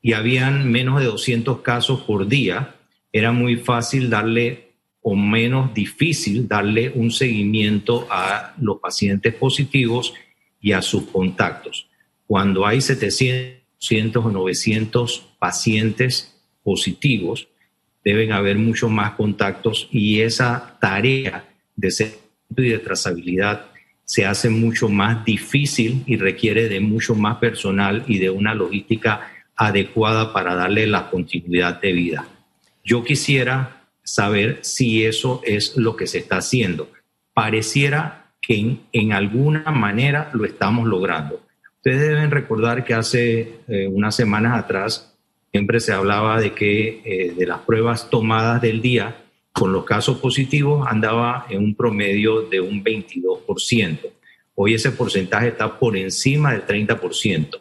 y 0.00 0.12
habían 0.12 0.70
menos 0.70 1.00
de 1.00 1.06
200 1.06 1.60
casos 1.60 2.02
por 2.02 2.28
día, 2.28 2.76
era 3.12 3.32
muy 3.32 3.56
fácil 3.56 4.08
darle 4.08 4.74
o 5.00 5.16
menos 5.16 5.74
difícil 5.74 6.46
darle 6.46 6.92
un 6.94 7.10
seguimiento 7.10 8.06
a 8.08 8.54
los 8.60 8.78
pacientes 8.78 9.34
positivos 9.34 10.14
y 10.60 10.70
a 10.70 10.80
sus 10.80 11.06
contactos. 11.06 11.88
Cuando 12.28 12.64
hay 12.64 12.80
700 12.80 14.24
o 14.24 14.30
900 14.30 15.34
pacientes 15.40 16.40
positivos, 16.62 17.48
deben 18.04 18.30
haber 18.30 18.56
muchos 18.56 18.88
más 18.88 19.14
contactos 19.14 19.88
y 19.90 20.20
esa 20.20 20.78
tarea 20.80 21.52
de 21.74 21.90
seguimiento 21.90 22.21
y 22.60 22.68
de 22.68 22.78
trazabilidad 22.78 23.66
se 24.04 24.26
hace 24.26 24.50
mucho 24.50 24.88
más 24.88 25.24
difícil 25.24 26.02
y 26.06 26.16
requiere 26.16 26.68
de 26.68 26.80
mucho 26.80 27.14
más 27.14 27.38
personal 27.38 28.04
y 28.06 28.18
de 28.18 28.30
una 28.30 28.54
logística 28.54 29.32
adecuada 29.56 30.32
para 30.32 30.54
darle 30.54 30.86
la 30.86 31.08
continuidad 31.08 31.80
de 31.80 31.92
vida. 31.92 32.28
Yo 32.84 33.04
quisiera 33.04 33.86
saber 34.02 34.58
si 34.62 35.04
eso 35.04 35.40
es 35.44 35.76
lo 35.76 35.96
que 35.96 36.06
se 36.06 36.18
está 36.18 36.38
haciendo. 36.38 36.90
Pareciera 37.32 38.32
que 38.40 38.76
en, 38.92 39.12
alguna 39.12 39.70
manera 39.70 40.30
lo 40.34 40.44
estamos 40.44 40.86
logrando. 40.86 41.40
Ustedes 41.76 42.00
deben 42.00 42.30
recordar 42.30 42.84
que 42.84 42.94
hace 42.94 43.60
eh, 43.68 43.88
unas 43.88 44.16
semanas 44.16 44.58
atrás 44.58 45.16
siempre 45.52 45.80
se 45.80 45.92
hablaba 45.92 46.40
de 46.40 46.52
que 46.52 47.02
eh, 47.04 47.34
de 47.36 47.46
las 47.46 47.60
pruebas 47.60 48.10
tomadas 48.10 48.60
del 48.60 48.82
día 48.82 49.21
con 49.52 49.72
los 49.72 49.84
casos 49.84 50.18
positivos 50.18 50.86
andaba 50.88 51.46
en 51.50 51.62
un 51.62 51.74
promedio 51.74 52.42
de 52.42 52.60
un 52.60 52.82
22%. 52.82 53.98
Hoy 54.54 54.74
ese 54.74 54.90
porcentaje 54.90 55.48
está 55.48 55.78
por 55.78 55.96
encima 55.96 56.52
del 56.52 56.66
30%. 56.66 57.60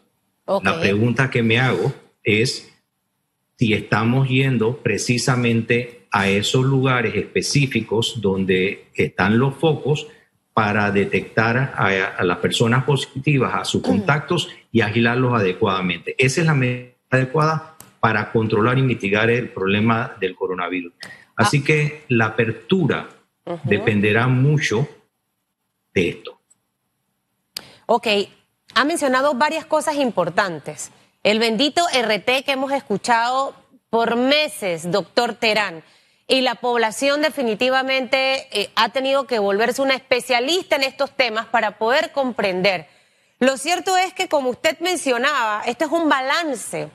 La 0.63 0.79
pregunta 0.79 1.29
que 1.29 1.43
me 1.43 1.60
hago 1.60 1.93
es 2.24 2.71
si 3.57 3.74
estamos 3.74 4.27
yendo 4.27 4.77
precisamente 4.77 6.07
a 6.12 6.27
esos 6.27 6.65
lugares 6.65 7.15
específicos 7.15 8.19
donde 8.21 8.88
están 8.95 9.39
los 9.39 9.55
focos 9.55 10.07
para 10.53 10.91
detectar 10.91 11.74
a, 11.77 12.24
las 12.24 12.38
personas 12.39 12.83
positivas, 12.83 13.53
a 13.53 13.63
sus 13.63 13.81
contactos 13.81 14.50
y 14.71 14.81
agilarlos 14.81 15.33
adecuadamente. 15.33 16.15
Esa 16.17 16.41
es 16.41 16.48
la 16.48 16.53
medida 16.53 16.89
adecuada 17.10 17.77
para 18.00 18.31
controlar 18.31 18.77
y 18.77 18.81
mitigar 18.81 19.29
el 19.29 19.50
problema 19.50 20.15
del 20.19 20.36
coronavirus. 20.36 20.93
Así 21.35 21.59
ah. 21.61 21.63
que 21.65 22.05
la 22.09 22.27
apertura 22.27 23.09
dependerá 23.63 24.27
mucho 24.27 24.88
de 25.93 26.09
esto. 26.09 26.39
Ok, 27.85 28.07
ha 28.75 28.85
mencionado 28.85 29.33
varias 29.33 29.65
cosas 29.65 29.95
importantes. 29.95 30.91
El 31.23 31.39
bendito 31.39 31.85
RT 31.88 32.45
que 32.45 32.51
hemos 32.53 32.71
escuchado 32.71 33.53
por 33.89 34.15
meses, 34.15 34.89
doctor 34.89 35.33
Terán. 35.35 35.83
Y 36.27 36.41
la 36.41 36.55
población 36.55 37.21
definitivamente 37.21 38.47
eh, 38.57 38.71
ha 38.75 38.89
tenido 38.89 39.27
que 39.27 39.39
volverse 39.39 39.81
una 39.81 39.95
especialista 39.95 40.77
en 40.77 40.83
estos 40.83 41.11
temas 41.11 41.45
para 41.47 41.77
poder 41.77 42.11
comprender. 42.13 42.88
Lo 43.39 43.57
cierto 43.57 43.97
es 43.97 44.13
que, 44.13 44.29
como 44.29 44.51
usted 44.51 44.79
mencionaba, 44.79 45.63
esto 45.65 45.85
es 45.85 45.91
un 45.91 46.07
balance 46.07 46.89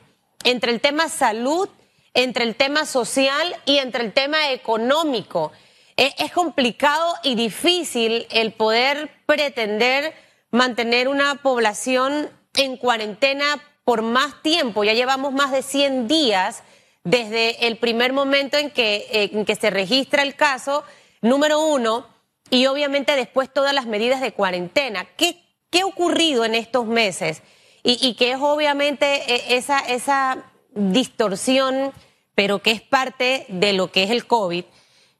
entre 0.44 0.72
el 0.72 0.80
tema 0.80 1.08
salud, 1.08 1.68
entre 2.16 2.44
el 2.44 2.56
tema 2.56 2.86
social 2.86 3.54
y 3.66 3.78
entre 3.78 4.02
el 4.02 4.12
tema 4.12 4.50
económico. 4.50 5.52
Es, 5.96 6.14
es 6.18 6.32
complicado 6.32 7.14
y 7.22 7.36
difícil 7.36 8.26
el 8.30 8.52
poder 8.52 9.10
pretender 9.26 10.14
mantener 10.50 11.08
una 11.08 11.36
población 11.36 12.30
en 12.54 12.78
cuarentena 12.78 13.62
por 13.84 14.02
más 14.02 14.42
tiempo. 14.42 14.82
Ya 14.82 14.94
llevamos 14.94 15.32
más 15.32 15.52
de 15.52 15.62
100 15.62 16.08
días 16.08 16.62
desde 17.04 17.66
el 17.66 17.76
primer 17.76 18.12
momento 18.12 18.56
en 18.56 18.70
que, 18.70 19.30
en 19.32 19.44
que 19.44 19.54
se 19.54 19.70
registra 19.70 20.22
el 20.22 20.34
caso, 20.34 20.84
número 21.20 21.60
uno, 21.60 22.08
y 22.48 22.66
obviamente 22.66 23.14
después 23.14 23.52
todas 23.52 23.74
las 23.74 23.86
medidas 23.86 24.22
de 24.22 24.32
cuarentena. 24.32 25.06
¿Qué, 25.16 25.36
qué 25.70 25.82
ha 25.82 25.86
ocurrido 25.86 26.46
en 26.46 26.54
estos 26.54 26.86
meses? 26.86 27.42
Y, 27.82 27.98
y 28.00 28.14
que 28.14 28.32
es 28.32 28.38
obviamente 28.40 29.06
e, 29.32 29.56
esa, 29.56 29.80
esa 29.80 30.50
distorsión, 30.76 31.92
pero 32.36 32.60
que 32.60 32.70
es 32.70 32.82
parte 32.82 33.46
de 33.48 33.72
lo 33.72 33.90
que 33.90 34.04
es 34.04 34.10
el 34.10 34.26
COVID, 34.26 34.64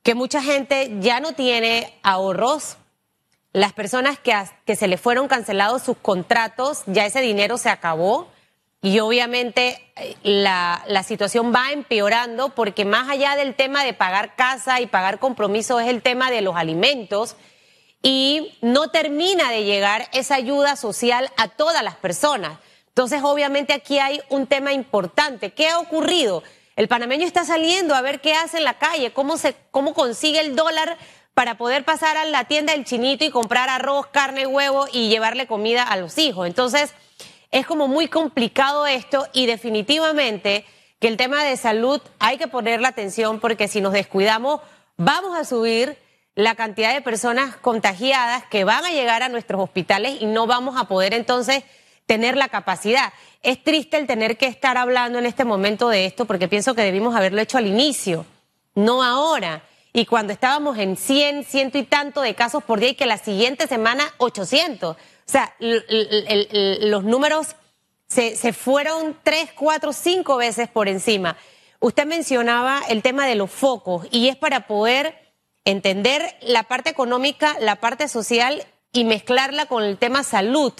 que 0.05 0.15
mucha 0.15 0.41
gente 0.43 0.93
ya 1.01 1.19
no 1.19 1.33
tiene 1.33 1.93
ahorros. 2.05 2.77
Las 3.53 3.73
personas 3.73 4.19
que, 4.19 4.33
que 4.67 4.77
se 4.77 4.87
le 4.87 4.99
fueron 4.99 5.27
cancelados 5.27 5.83
sus 5.83 5.97
contratos, 5.97 6.83
ya 6.87 7.07
ese 7.07 7.23
dinero 7.23 7.57
se 7.57 7.71
acabó 7.71 8.29
y 8.83 9.01
obviamente 9.01 9.83
eh, 9.97 10.15
la, 10.23 10.85
la, 10.87 11.03
situación 11.03 11.55
va 11.55 11.73
empeorando 11.73 12.51
porque 12.51 12.85
más 12.85 13.09
allá 13.09 13.35
del 13.35 13.55
tema 13.55 13.83
de 13.83 13.95
pagar 13.95 14.37
casa 14.37 14.83
y 14.83 14.87
pagar 14.87 15.19
compromisos 15.19 15.81
es 15.83 15.89
el 15.89 16.03
tema 16.03 16.31
de 16.31 16.43
los 16.43 16.55
alimentos 16.55 17.37
y 18.03 18.59
no 18.61 18.89
termina 18.91 19.51
de 19.51 19.65
llegar 19.65 20.07
esa 20.13 20.35
ayuda 20.35 20.77
social 20.77 21.31
a 21.39 21.49
todas 21.49 21.83
las 21.83 21.97
personas. 21.97 22.59
Entonces, 22.89 23.23
obviamente 23.23 23.73
aquí 23.73 23.99
hay 23.99 24.21
un 24.29 24.47
tema 24.47 24.75
importante. 24.75 25.53
¿Qué 25.53 25.69
ha 25.69 25.79
ocurrido? 25.79 26.43
El 26.77 26.89
panameño 26.89 27.27
está 27.27 27.45
saliendo 27.45 27.95
a 27.95 28.03
ver 28.03 28.21
qué 28.21 28.35
hace 28.35 28.59
en 28.59 28.65
la 28.65 28.79
calle, 28.79 29.13
cómo, 29.13 29.39
se, 29.39 29.57
cómo 29.71 29.95
consigue 29.95 30.41
el 30.41 30.55
dólar 30.55 30.97
para 31.35 31.57
poder 31.57 31.85
pasar 31.85 32.17
a 32.17 32.25
la 32.27 32.45
tienda 32.45 32.73
del 32.73 32.85
chinito 32.85 33.25
y 33.25 33.31
comprar 33.31 33.69
arroz, 33.69 34.07
carne, 34.07 34.47
huevo 34.47 34.87
y 34.93 35.09
llevarle 35.09 35.47
comida 35.47 35.83
a 35.83 35.97
los 35.97 36.19
hijos. 36.19 36.47
Entonces, 36.47 36.93
es 37.51 37.67
como 37.67 37.89
muy 37.89 38.09
complicado 38.09 38.87
esto 38.87 39.27
y 39.33 39.47
definitivamente 39.47 40.65
que 41.01 41.09
el 41.09 41.17
tema 41.17 41.45
de 41.45 41.57
salud 41.57 42.01
hay 42.19 42.39
que 42.39 42.49
poner 42.49 42.81
la 42.81 42.89
atención 42.89 43.41
porque 43.41 43.69
si 43.69 43.81
nos 43.81 43.93
descuidamos 43.93 44.61
vamos 44.97 45.37
a 45.39 45.45
subir 45.45 45.99
la 46.35 46.55
cantidad 46.55 46.93
de 46.93 47.01
personas 47.01 47.57
contagiadas 47.57 48.45
que 48.45 48.65
van 48.65 48.85
a 48.85 48.91
llegar 48.91 49.23
a 49.23 49.29
nuestros 49.29 49.61
hospitales 49.61 50.19
y 50.21 50.27
no 50.27 50.47
vamos 50.47 50.79
a 50.79 50.85
poder 50.85 51.15
entonces 51.15 51.65
tener 52.07 52.37
la 52.37 52.49
capacidad. 52.49 53.13
Es 53.43 53.63
triste 53.63 53.97
el 53.97 54.07
tener 54.07 54.39
que 54.39 54.47
estar 54.47 54.77
hablando 54.79 55.19
en 55.19 55.27
este 55.27 55.45
momento 55.45 55.89
de 55.89 56.07
esto 56.07 56.25
porque 56.25 56.49
pienso 56.49 56.75
que 56.75 56.83
debimos 56.83 57.15
haberlo 57.15 57.41
hecho 57.41 57.59
al 57.59 57.67
inicio, 57.67 58.25
no 58.75 59.03
ahora. 59.03 59.63
Y 59.93 60.07
cuando 60.07 60.33
estábamos 60.33 60.79
en 60.79 60.97
100, 60.97 61.45
ciento 61.45 61.79
y 61.79 61.83
tanto 61.83 62.21
de 62.21 62.35
casos 62.35 62.63
por 62.63 62.81
día 62.81 62.91
y 62.91 62.95
que 62.95 63.07
la 63.07 63.19
siguiente 63.19 63.67
semana 63.67 64.13
800. 64.19 64.97
O 64.97 64.99
sea, 65.25 65.55
los 65.59 67.05
números 67.05 67.57
se, 68.07 68.37
se 68.37 68.53
fueron 68.53 69.17
tres, 69.23 69.51
cuatro, 69.55 69.93
cinco 69.93 70.37
veces 70.37 70.69
por 70.69 70.89
encima. 70.89 71.37
Usted 71.81 72.07
mencionaba 72.07 72.83
el 72.89 73.03
tema 73.03 73.27
de 73.27 73.35
los 73.35 73.51
focos 73.51 74.07
y 74.11 74.29
es 74.29 74.37
para 74.37 74.67
poder 74.67 75.15
entender 75.65 76.37
la 76.43 76.63
parte 76.63 76.91
económica, 76.91 77.57
la 77.61 77.77
parte 77.77 78.07
social 78.09 78.65
y 78.93 79.05
mezclarla 79.05 79.67
con 79.67 79.83
el 79.83 79.99
tema 79.99 80.23
salud. 80.23 80.73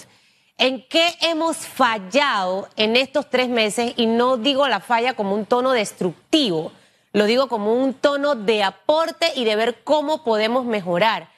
¿En 0.59 0.87
qué 0.87 1.15
hemos 1.21 1.57
fallado 1.57 2.67
en 2.77 2.95
estos 2.95 3.29
tres 3.29 3.47
meses? 3.47 3.93
Y 3.95 4.07
no 4.07 4.37
digo 4.37 4.67
la 4.67 4.79
falla 4.79 5.13
como 5.13 5.35
un 5.35 5.45
tono 5.45 5.71
destructivo, 5.71 6.71
lo 7.13 7.25
digo 7.25 7.47
como 7.47 7.73
un 7.73 7.93
tono 7.93 8.33
de 8.33 8.63
aporte 8.63 9.31
y 9.35 9.45
de 9.45 9.55
ver 9.55 9.83
cómo 9.83 10.23
podemos 10.23 10.65
mejorar. 10.65 11.29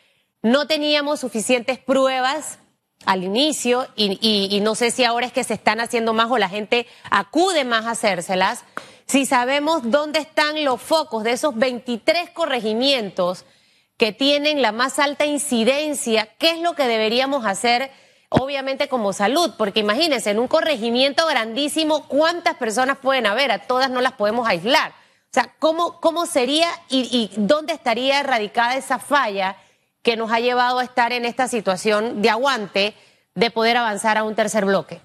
No 0.42 0.68
teníamos 0.68 1.20
suficientes 1.20 1.80
pruebas 1.80 2.60
al 3.06 3.26
inicio 3.26 3.88
y, 3.96 4.60
no 4.64 4.76
sé 4.76 4.90
si 4.90 5.04
ahora 5.04 5.26
es 5.26 5.34
que 5.34 5.44
se 5.44 5.54
están 5.54 5.82
haciendo 5.82 6.14
más 6.14 6.32
o 6.32 6.38
la 6.38 6.48
gente 6.48 6.88
acude 7.10 7.66
más 7.66 7.86
a 7.86 7.92
hacérselas. 7.92 8.64
Si 9.06 9.26
sabemos 9.26 9.82
dónde 9.92 10.20
están 10.20 10.64
los 10.64 10.82
focos 10.82 11.26
de 11.26 11.32
esos 11.32 11.56
23 11.58 12.30
corregimientos 12.30 13.46
que 13.98 14.14
tienen 14.14 14.62
la 14.62 14.72
más 14.72 14.98
alta 14.98 15.26
incidencia, 15.26 16.30
¿qué 16.38 16.52
es 16.52 16.60
lo 16.60 16.74
que 16.74 16.88
deberíamos 16.88 17.46
hacer? 17.46 17.92
Obviamente 18.30 18.88
como 18.88 19.12
salud, 19.12 19.52
porque 19.58 19.80
imagínense, 19.80 20.30
en 20.30 20.40
un 20.40 20.48
corregimiento 20.48 21.26
grandísimo, 21.26 22.08
¿cuántas 22.08 22.56
personas 22.56 23.00
pueden 23.00 23.26
haber? 23.26 23.52
A 23.52 23.60
todas 23.60 23.90
no 23.90 24.02
las 24.02 24.14
podemos 24.14 24.48
aislar. 24.48 24.92
O 24.92 25.32
sea, 25.34 25.54
¿cómo, 25.60 26.00
cómo 26.00 26.26
sería 26.26 26.68
y, 26.90 27.02
y 27.12 27.32
dónde 27.38 27.74
estaría 27.74 28.20
erradicada 28.20 28.78
esa 28.78 29.00
falla? 29.00 29.56
que 30.04 30.18
nos 30.18 30.32
ha 30.32 30.40
llevado 30.40 30.80
a 30.80 30.84
estar 30.84 31.12
en 31.12 31.26
esta 31.26 31.48
situación 31.48 32.22
de 32.22 32.30
aguante 32.30 32.94
de 33.36 33.52
poder 33.52 33.78
avanzar 33.78 34.18
a 34.18 34.24
un 34.24 34.36
tercer 34.36 34.66
bloque? 34.66 35.02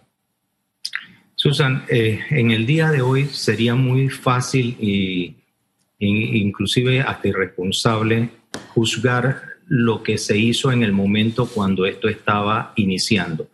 Susan, 1.35 1.85
eh, 1.89 2.21
en 2.31 2.53
el 2.53 2.65
día 2.65 2.91
de 2.91 3.03
hoy 3.03 3.27
sería 3.27 3.75
muy 3.75 4.09
fácil 4.09 4.77
e 4.81 5.35
inclusive 5.99 7.01
hasta 7.01 7.29
irresponsable 7.29 8.31
juzgar 8.75 9.54
lo 9.67 10.03
que 10.03 10.19
se 10.19 10.37
hizo 10.39 10.73
en 10.73 10.83
el 10.83 10.93
momento 10.93 11.47
cuando 11.47 11.87
esto 11.87 12.09
estaba 12.09 12.73
iniciando. 12.77 13.49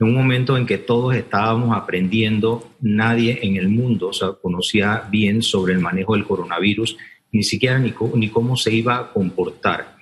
En 0.00 0.08
un 0.08 0.14
momento 0.14 0.56
en 0.56 0.66
que 0.66 0.78
todos 0.78 1.14
estábamos 1.14 1.76
aprendiendo, 1.76 2.72
nadie 2.80 3.38
en 3.42 3.56
el 3.56 3.68
mundo 3.68 4.10
conocía 4.40 5.06
bien 5.10 5.42
sobre 5.42 5.74
el 5.74 5.80
manejo 5.80 6.14
del 6.14 6.24
coronavirus, 6.24 6.96
ni 7.30 7.44
siquiera 7.44 7.78
ni 7.78 8.28
cómo 8.28 8.56
se 8.56 8.74
iba 8.74 8.96
a 8.96 9.12
comportar. 9.12 9.96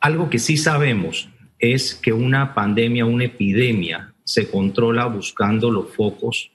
Algo 0.00 0.30
que 0.30 0.38
sí 0.38 0.56
sabemos 0.56 1.28
es 1.58 1.94
que 1.94 2.12
una 2.12 2.54
pandemia, 2.54 3.06
una 3.06 3.24
epidemia, 3.24 4.12
se 4.24 4.50
controla 4.50 5.06
buscando 5.06 5.70
los 5.70 5.94
focos 5.94 6.50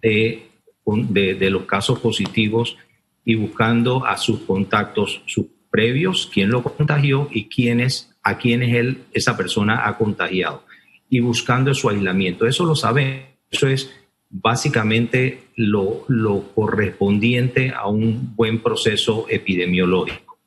de, 0.00 0.48
de, 0.84 1.50
los 1.50 1.64
casos 1.64 1.98
positivos 1.98 2.76
y 3.24 3.34
buscando 3.34 4.04
a 4.04 4.16
sus 4.16 4.40
contactos, 4.40 5.22
sus 5.26 5.46
previos, 5.70 6.30
quién 6.32 6.50
lo 6.50 6.62
contagió 6.62 7.28
y 7.30 7.48
quiénes, 7.48 8.14
a 8.22 8.38
quienes 8.38 8.74
él, 8.74 9.04
esa 9.12 9.36
persona 9.36 9.86
ha 9.86 9.96
contagiado, 9.96 10.64
y 11.08 11.20
buscando 11.20 11.74
su 11.74 11.88
aislamiento. 11.88 12.46
Eso 12.46 12.64
lo 12.64 12.76
sabemos, 12.76 13.24
eso 13.50 13.68
es 13.68 13.90
básicamente 14.30 15.44
lo, 15.56 16.04
lo 16.08 16.52
correspondiente 16.54 17.72
a 17.74 17.86
un 17.86 18.34
buen 18.36 18.60
proceso 18.60 19.26
epidemiológico. 19.28 20.38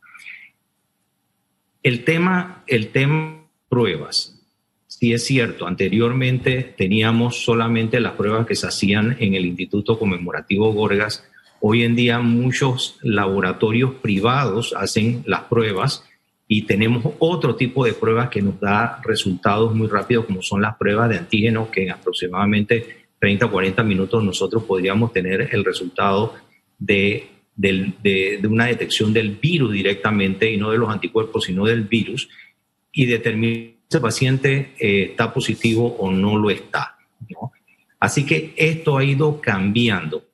El 1.83 2.03
tema, 2.03 2.63
el 2.67 2.89
tema 2.89 3.41
pruebas. 3.71 4.37
Sí 4.85 5.13
es 5.13 5.25
cierto, 5.25 5.65
anteriormente 5.65 6.75
teníamos 6.77 7.43
solamente 7.43 8.01
las 8.01 8.13
pruebas 8.13 8.45
que 8.45 8.55
se 8.55 8.67
hacían 8.67 9.15
en 9.19 9.33
el 9.33 9.45
Instituto 9.45 9.97
Conmemorativo 9.97 10.73
Gorgas. 10.73 11.25
Hoy 11.61 11.83
en 11.83 11.95
día 11.95 12.19
muchos 12.19 12.97
laboratorios 13.01 13.95
privados 13.95 14.73
hacen 14.75 15.23
las 15.25 15.43
pruebas 15.43 16.03
y 16.47 16.63
tenemos 16.63 17.05
otro 17.19 17.55
tipo 17.55 17.85
de 17.85 17.93
pruebas 17.93 18.29
que 18.29 18.41
nos 18.41 18.59
da 18.59 18.99
resultados 19.05 19.73
muy 19.73 19.87
rápidos, 19.87 20.25
como 20.25 20.41
son 20.41 20.61
las 20.61 20.75
pruebas 20.75 21.09
de 21.09 21.17
antígenos, 21.17 21.69
que 21.69 21.83
en 21.83 21.91
aproximadamente 21.91 23.05
30 23.19 23.45
o 23.45 23.51
40 23.51 23.83
minutos 23.83 24.23
nosotros 24.23 24.63
podríamos 24.63 25.13
tener 25.13 25.49
el 25.53 25.63
resultado 25.63 26.33
de 26.77 27.31
de, 27.55 28.39
una 28.49 28.65
detección 28.65 29.13
del 29.13 29.31
virus 29.35 29.71
directamente 29.73 30.51
y 30.51 30.57
no 30.57 30.71
de 30.71 30.77
los 30.77 30.89
anticuerpos, 30.89 31.45
sino 31.45 31.65
del 31.65 31.83
virus, 31.83 32.29
y 32.91 33.05
determinar 33.05 33.51
si 33.53 33.77
ese 33.89 34.01
paciente 34.01 34.73
eh, 34.79 35.09
está 35.11 35.33
positivo 35.33 35.95
o 35.99 36.11
no 36.11 36.37
lo 36.37 36.49
está. 36.49 36.97
Así 37.99 38.25
que 38.25 38.53
esto 38.57 38.97
ha 38.97 39.03
ido 39.03 39.39
cambiando. 39.39 40.25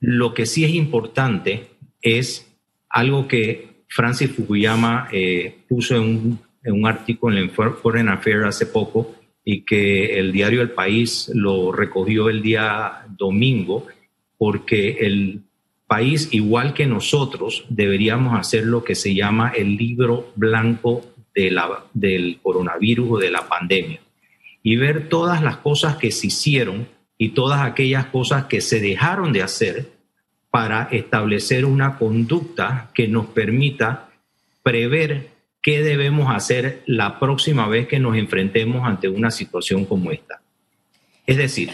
Lo 0.00 0.32
que 0.34 0.46
sí 0.46 0.64
es 0.64 0.74
importante 0.74 1.68
es 2.00 2.50
algo 2.88 3.28
que 3.28 3.84
Francis 3.88 4.30
Fukuyama 4.30 5.08
eh, 5.12 5.58
puso 5.68 5.96
en 5.96 6.38
un, 6.64 6.86
artículo 6.86 7.38
en 7.38 7.50
Foreign 7.50 8.08
Affairs 8.08 8.46
hace 8.46 8.66
poco 8.66 9.14
y 9.44 9.62
que 9.62 10.18
el 10.18 10.32
diario 10.32 10.62
El 10.62 10.70
País 10.70 11.30
lo 11.34 11.72
recogió 11.72 12.28
el 12.28 12.42
día 12.42 13.04
domingo, 13.16 13.86
porque 14.38 14.98
el 15.00 15.42
país, 15.86 16.28
igual 16.30 16.72
que 16.72 16.86
nosotros, 16.86 17.64
deberíamos 17.68 18.38
hacer 18.38 18.64
lo 18.64 18.84
que 18.84 18.94
se 18.94 19.14
llama 19.14 19.52
el 19.56 19.76
libro 19.76 20.32
blanco 20.36 21.02
de 21.34 21.50
la, 21.50 21.84
del 21.92 22.38
coronavirus 22.42 23.08
o 23.10 23.18
de 23.18 23.30
la 23.30 23.48
pandemia 23.48 24.00
y 24.62 24.76
ver 24.76 25.08
todas 25.08 25.42
las 25.42 25.56
cosas 25.58 25.96
que 25.96 26.10
se 26.10 26.28
hicieron 26.28 26.86
y 27.22 27.28
todas 27.28 27.60
aquellas 27.60 28.06
cosas 28.06 28.46
que 28.46 28.62
se 28.62 28.80
dejaron 28.80 29.34
de 29.34 29.42
hacer 29.42 29.90
para 30.50 30.84
establecer 30.90 31.66
una 31.66 31.98
conducta 31.98 32.90
que 32.94 33.08
nos 33.08 33.26
permita 33.26 34.08
prever 34.62 35.28
qué 35.60 35.82
debemos 35.82 36.34
hacer 36.34 36.82
la 36.86 37.20
próxima 37.20 37.68
vez 37.68 37.86
que 37.88 37.98
nos 37.98 38.16
enfrentemos 38.16 38.88
ante 38.88 39.10
una 39.10 39.30
situación 39.30 39.84
como 39.84 40.10
esta. 40.12 40.40
Es 41.26 41.36
decir, 41.36 41.70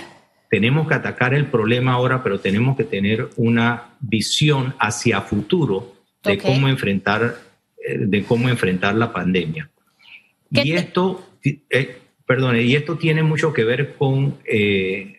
tenemos 0.50 0.88
que 0.88 0.94
atacar 0.94 1.32
el 1.32 1.46
problema 1.46 1.92
ahora, 1.92 2.24
pero 2.24 2.40
tenemos 2.40 2.76
que 2.76 2.82
tener 2.82 3.28
una 3.36 3.94
visión 4.00 4.74
hacia 4.80 5.20
futuro 5.20 5.94
de 6.24 6.38
cómo 6.38 6.66
enfrentar 6.66 7.36
eh, 7.78 7.98
de 8.00 8.24
cómo 8.24 8.48
enfrentar 8.48 8.96
la 8.96 9.12
pandemia. 9.12 9.70
Y 10.50 10.72
esto, 10.72 11.24
eh, 11.44 11.98
perdone, 12.26 12.62
y 12.62 12.74
esto 12.74 12.98
tiene 12.98 13.22
mucho 13.22 13.52
que 13.52 13.62
ver 13.62 13.94
con 13.94 14.38
eh, 14.44 15.15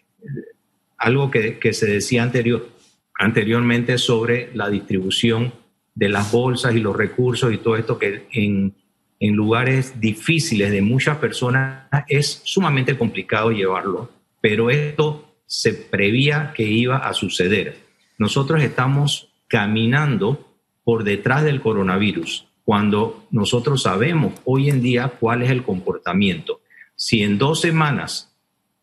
algo 0.98 1.32
que, 1.32 1.74
se 1.74 1.86
decía 1.86 2.24
anterior, 2.24 2.70
anteriormente 3.18 3.98
sobre 3.98 4.50
la 4.54 4.70
distribución 4.70 5.54
de 5.96 6.10
las 6.10 6.32
bolsas 6.32 6.76
y 6.76 6.80
los 6.80 6.96
recursos 6.96 7.54
y 7.54 7.58
todo 7.58 7.76
esto 7.76 7.98
que 7.98 8.28
en, 8.32 8.76
en 9.20 9.36
lugares 9.36 10.00
difíciles 10.00 10.72
de 10.72 10.82
muchas 10.82 11.18
personas 11.18 11.86
es 12.08 12.42
sumamente 12.44 12.98
complicado 12.98 13.52
llevarlo 13.52 14.18
pero 14.42 14.70
esto 14.70 15.36
se 15.46 15.74
prevía 15.74 16.54
que 16.56 16.64
iba 16.64 16.98
a 16.98 17.14
suceder. 17.14 17.78
Nosotros 18.18 18.62
estamos 18.62 19.30
caminando 19.48 20.56
por 20.84 21.04
detrás 21.04 21.44
del 21.44 21.62
coronavirus 21.62 22.48
cuando 22.64 23.28
nosotros 23.32 23.84
sabemos 23.84 24.34
hoy 24.46 24.70
en 24.70 24.82
día 24.82 25.10
cuál 25.20 25.44
es 25.44 25.52
el 25.52 25.64
comportamiento. 25.64 26.62
Si 26.96 27.24
en 27.24 27.38
dos 27.38 27.62
semanas 27.62 28.37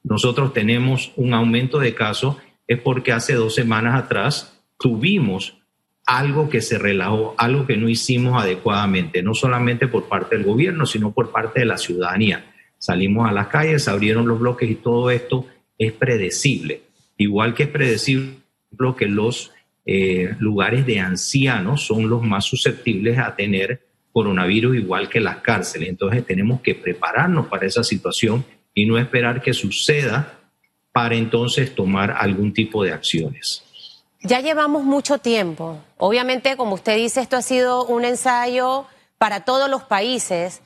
nosotros 0.05 0.53
tenemos 0.53 1.13
un 1.17 1.35
aumento 1.35 1.79
de 1.79 1.95
casos, 1.95 2.37
es 2.69 2.79
porque 2.79 3.13
hace 3.13 3.35
dos 3.35 3.55
semanas 3.55 4.01
atrás 4.01 4.63
tuvimos 4.79 5.59
algo 6.07 6.51
que 6.51 6.61
se 6.61 6.79
relajó, 6.79 7.35
algo 7.39 7.67
que 7.67 7.79
no 7.79 7.89
hicimos 7.89 8.41
adecuadamente, 8.41 9.23
no 9.23 9.35
solamente 9.35 9.89
por 9.89 10.09
parte 10.09 10.37
del 10.37 10.45
gobierno, 10.45 10.85
sino 10.85 11.13
por 11.13 11.33
parte 11.33 11.61
de 11.61 11.67
la 11.67 11.79
ciudadanía. 11.79 12.53
Salimos 12.79 13.29
a 13.29 13.33
las 13.33 13.49
calles, 13.49 13.89
abrieron 13.89 14.29
los 14.29 14.39
bloques 14.39 14.71
y 14.71 14.75
todo 14.75 15.11
esto 15.11 15.47
es 15.79 15.93
predecible. 15.93 16.83
Igual 17.17 17.55
que 17.55 17.65
es 17.65 17.69
predecible 17.71 18.45
que 18.99 19.07
los 19.07 19.53
eh, 19.87 20.35
lugares 20.39 20.85
de 20.85 21.01
ancianos 21.01 21.87
son 21.87 22.09
los 22.11 22.23
más 22.23 22.45
susceptibles 22.45 23.19
a 23.19 23.35
tener 23.37 23.81
coronavirus, 24.13 24.77
igual 24.77 25.09
que 25.09 25.21
las 25.21 25.39
cárceles. 25.39 25.89
Entonces 25.89 26.27
tenemos 26.27 26.61
que 26.61 26.75
prepararnos 26.75 27.47
para 27.47 27.67
esa 27.67 27.83
situación 27.83 28.45
y 28.75 28.87
no 28.87 28.99
esperar 28.99 29.41
que 29.41 29.55
suceda 29.55 30.39
para 30.93 31.15
entonces 31.15 31.75
tomar 31.75 32.11
algún 32.11 32.53
tipo 32.53 32.83
de 32.83 32.93
acciones. 32.93 33.63
Ya 34.23 34.41
llevamos 34.41 34.85
mucho 34.85 35.19
tiempo. 35.19 35.79
Obviamente, 35.99 36.57
como 36.57 36.75
usted 36.75 36.97
dice, 36.97 37.21
esto 37.21 37.37
ha 37.37 37.43
sido 37.43 37.85
un 37.85 38.05
ensayo 38.05 38.87
para 39.19 39.45
todos 39.45 39.69
los 39.69 39.83
países. 39.83 40.63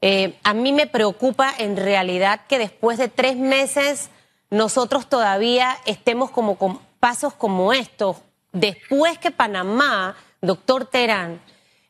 Eh, 0.00 0.34
a 0.42 0.52
mí 0.54 0.72
me 0.72 0.86
preocupa 0.86 1.52
en 1.58 1.76
realidad 1.76 2.42
que 2.48 2.58
después 2.58 2.98
de 2.98 3.08
tres 3.08 3.36
meses 3.36 4.10
nosotros 4.50 5.08
todavía 5.08 5.76
estemos 5.86 6.30
como 6.30 6.56
con 6.56 6.80
pasos 7.00 7.34
como 7.34 7.72
estos. 7.72 8.18
Después 8.52 9.18
que 9.18 9.30
Panamá, 9.30 10.16
doctor 10.40 10.86
Terán, 10.86 11.40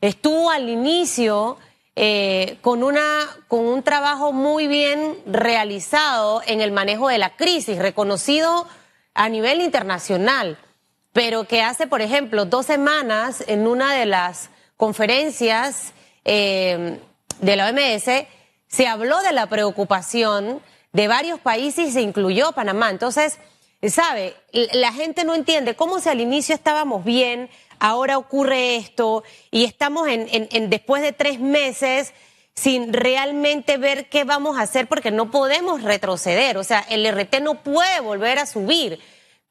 estuvo 0.00 0.50
al 0.50 0.68
inicio 0.68 1.56
eh, 2.00 2.58
con, 2.60 2.84
una, 2.84 3.26
con 3.48 3.66
un 3.66 3.82
trabajo 3.82 4.32
muy 4.32 4.68
bien 4.68 5.18
realizado 5.26 6.42
en 6.46 6.60
el 6.60 6.70
manejo 6.70 7.08
de 7.08 7.18
la 7.18 7.34
crisis, 7.34 7.76
reconocido 7.76 8.68
a 9.14 9.28
nivel 9.28 9.60
internacional, 9.60 10.58
pero 11.12 11.42
que 11.42 11.60
hace, 11.60 11.88
por 11.88 12.00
ejemplo, 12.00 12.44
dos 12.44 12.66
semanas 12.66 13.42
en 13.48 13.66
una 13.66 13.94
de 13.94 14.06
las 14.06 14.50
conferencias 14.76 15.92
eh, 16.24 17.00
de 17.40 17.56
la 17.56 17.68
OMS, 17.68 18.28
se 18.68 18.86
habló 18.86 19.20
de 19.22 19.32
la 19.32 19.48
preocupación 19.48 20.60
de 20.92 21.08
varios 21.08 21.40
países 21.40 21.94
se 21.94 22.02
incluyó 22.02 22.52
Panamá. 22.52 22.90
Entonces, 22.90 23.38
sabe, 23.88 24.36
la 24.52 24.92
gente 24.92 25.24
no 25.24 25.34
entiende 25.34 25.74
cómo 25.74 25.98
si 25.98 26.08
al 26.08 26.20
inicio 26.20 26.54
estábamos 26.54 27.04
bien, 27.04 27.50
ahora 27.80 28.18
ocurre 28.18 28.76
esto 28.76 29.24
y 29.50 29.64
estamos 29.64 30.08
en, 30.08 30.26
en, 30.30 30.70
después 30.70 31.02
de 31.02 31.12
tres 31.12 31.40
meses 31.40 32.12
sin 32.54 32.92
realmente 32.92 33.76
ver 33.76 34.08
qué 34.08 34.24
vamos 34.24 34.58
a 34.58 34.62
hacer 34.62 34.88
porque 34.88 35.10
no 35.10 35.30
podemos 35.30 35.82
retroceder. 35.82 36.58
O 36.58 36.64
sea, 36.64 36.84
el 36.88 37.06
RT 37.06 37.40
no 37.40 37.62
puede 37.62 38.00
volver 38.00 38.38
a 38.38 38.46
subir. 38.46 38.98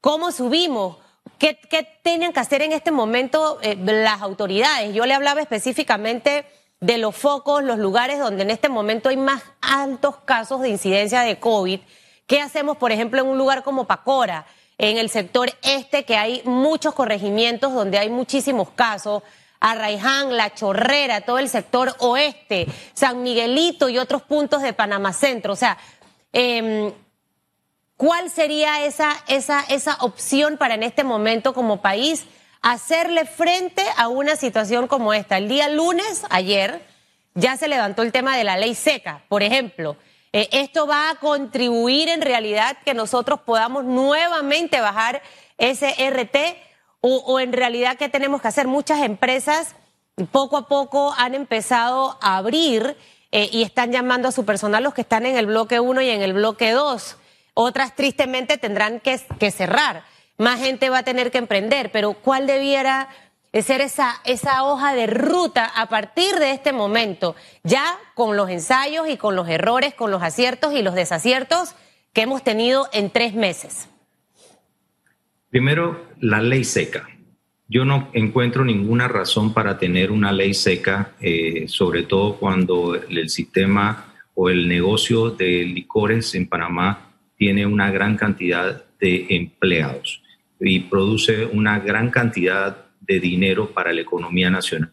¿Cómo 0.02 0.32
subimos? 0.32 0.98
¿Qué, 1.38 1.58
qué 1.70 1.88
tienen 2.04 2.34
que 2.34 2.40
hacer 2.40 2.62
en 2.62 2.74
este 2.74 2.92
momento 2.92 3.60
eh, 3.62 3.78
las 3.78 4.22
autoridades? 4.22 4.94
Yo 4.94 5.06
le 5.06 5.13
hablaba 5.13 5.42
específicamente 5.42 6.46
de 6.80 6.98
los 6.98 7.16
focos, 7.16 7.63
los 7.63 7.80
lugares 7.80 8.20
donde 8.20 8.44
en 8.44 8.52
este 8.52 8.70
momento 8.70 9.10
hay 9.10 9.18
más 9.18 9.44
altos 9.62 10.18
casos 10.26 10.62
de 10.62 10.70
incidencia 10.70 11.22
de 11.22 11.40
COVID. 11.40 11.80
¿Qué 12.28 12.42
hacemos, 12.42 12.78
por 12.78 12.92
ejemplo, 12.92 13.22
en 13.22 13.28
un 13.28 13.38
lugar 13.38 13.63
como 13.63 13.88
Pacora, 13.88 14.46
en 14.78 14.98
el 14.98 15.10
sector 15.10 15.52
este, 15.63 16.06
que 16.06 16.16
hay 16.18 16.42
muchos 16.46 16.94
corregimientos 16.94 17.74
donde 17.74 17.98
hay 17.98 18.10
muchísimos 18.10 18.70
casos? 18.72 19.24
Arraiján, 19.60 20.38
La 20.38 20.54
Chorrera, 20.54 21.22
todo 21.22 21.40
el 21.40 21.50
sector 21.50 21.96
oeste, 22.00 22.68
San 22.94 23.24
Miguelito 23.24 23.90
y 23.90 23.98
otros 23.98 24.22
puntos 24.22 24.62
de 24.62 24.74
Panamá 24.74 25.13
Centro. 25.13 25.54
O 25.54 25.56
sea, 25.56 25.78
em, 26.32 26.94
¿cuál 27.96 28.30
sería 28.30 28.86
esa, 28.86 29.12
esa, 29.28 29.62
esa 29.70 29.98
opción 30.02 30.58
para 30.58 30.76
en 30.76 30.84
este 30.84 31.04
momento 31.04 31.54
como 31.54 31.82
país? 31.82 32.26
hacerle 32.62 33.26
frente 33.26 33.84
a 33.98 34.08
una 34.08 34.36
situación 34.36 34.88
como 34.88 35.13
esta. 35.13 35.38
El 35.38 35.48
día 35.48 35.70
lunes, 35.70 36.24
ayer, 36.30 36.86
ya 37.34 37.56
se 37.58 37.68
levantó 37.68 38.02
el 38.02 38.12
tema 38.12 38.36
de 38.36 38.44
la 38.44 38.58
ley 38.58 38.76
seca, 38.76 39.24
por 39.30 39.44
ejemplo. 39.44 39.96
Eh, 40.34 40.50
esto 40.52 40.88
va 40.88 41.10
a 41.10 41.16
contribuir 41.16 42.10
en 42.10 42.22
realidad 42.22 42.78
que 42.86 42.94
nosotros 42.94 43.40
podamos 43.42 43.86
nuevamente 43.86 44.82
bajar 44.82 45.22
ese 45.58 45.96
RT 46.10 46.38
o, 47.02 47.40
en 47.40 47.54
realidad 47.54 47.98
que 47.98 48.10
tenemos 48.10 48.42
que 48.42 48.48
hacer 48.50 48.68
muchas 48.68 49.02
empresas 49.04 49.76
poco 50.32 50.58
a 50.58 50.68
poco 50.68 51.13
han 51.18 51.36
empezado 51.36 52.18
a 52.22 52.38
abrir 52.38 52.98
eh, 53.32 53.50
y 53.52 53.63
están 53.63 53.92
llamando 53.92 54.28
a 54.28 54.32
su 54.32 54.46
personal 54.46 54.84
los 54.84 54.94
que 54.94 55.02
están 55.02 55.26
en 55.26 55.38
el 55.38 55.46
bloque 55.46 55.80
1 55.80 56.02
y 56.02 56.10
en 56.10 56.22
el 56.22 56.34
bloque 56.34 56.72
2. 56.72 57.18
Otras 57.54 57.96
tristemente 57.96 58.58
tendrán 58.58 59.00
que 59.00 59.52
cerrar 59.52 60.04
más 60.38 60.60
gente 60.60 60.90
va 60.90 61.00
a 61.00 61.04
tener 61.04 61.32
que 61.32 61.40
emprender, 61.40 61.92
pero 61.92 62.13
¿cuál 62.13 62.46
debiera 62.46 63.10
ser 63.54 63.82
esa, 63.82 64.22
esa 64.26 64.64
hoja 64.64 64.94
de 64.94 65.08
ruta 65.08 65.66
a 65.66 65.90
partir 65.90 66.36
de 66.36 66.52
este 66.52 66.74
momento, 66.74 67.36
ya 67.64 67.98
con 68.14 68.38
los 68.38 68.50
ensayos 68.50 69.10
y 69.10 69.18
con 69.18 69.36
los 69.36 69.50
errores, 69.50 69.94
con 69.94 70.12
los 70.12 70.22
aciertos 70.22 70.74
y 70.74 70.82
los 70.82 70.96
desaciertos 70.96 71.76
que 72.14 72.22
hemos 72.22 72.44
tenido 72.44 72.88
en 72.94 73.10
tres 73.10 73.34
meses? 73.34 73.90
Primero, 75.50 76.08
la 76.20 76.42
ley 76.42 76.64
seca. 76.64 77.08
Yo 77.70 77.84
no 77.84 78.10
encuentro 78.14 78.64
ninguna 78.64 79.08
razón 79.08 79.54
para 79.54 79.78
tener 79.78 80.12
una 80.12 80.32
ley 80.32 80.54
seca, 80.54 81.12
eh, 81.20 81.66
sobre 81.68 82.04
todo 82.04 82.38
cuando 82.38 82.96
el 82.96 83.30
sistema 83.30 84.14
o 84.34 84.50
el 84.50 84.68
negocio 84.68 85.32
de 85.32 85.64
licores 85.64 86.34
en 86.36 86.48
Panamá 86.48 87.12
tiene 87.38 87.66
una 87.66 87.92
gran 87.92 88.18
cantidad 88.18 88.86
de 89.00 89.28
empleados 89.30 90.22
y 90.60 90.80
produce 90.82 91.46
una 91.46 91.80
gran 91.80 92.10
cantidad 92.10 92.87
de 93.08 93.20
dinero 93.20 93.72
para 93.72 93.93
la 93.93 94.02
economía 94.02 94.50
nacional. 94.50 94.91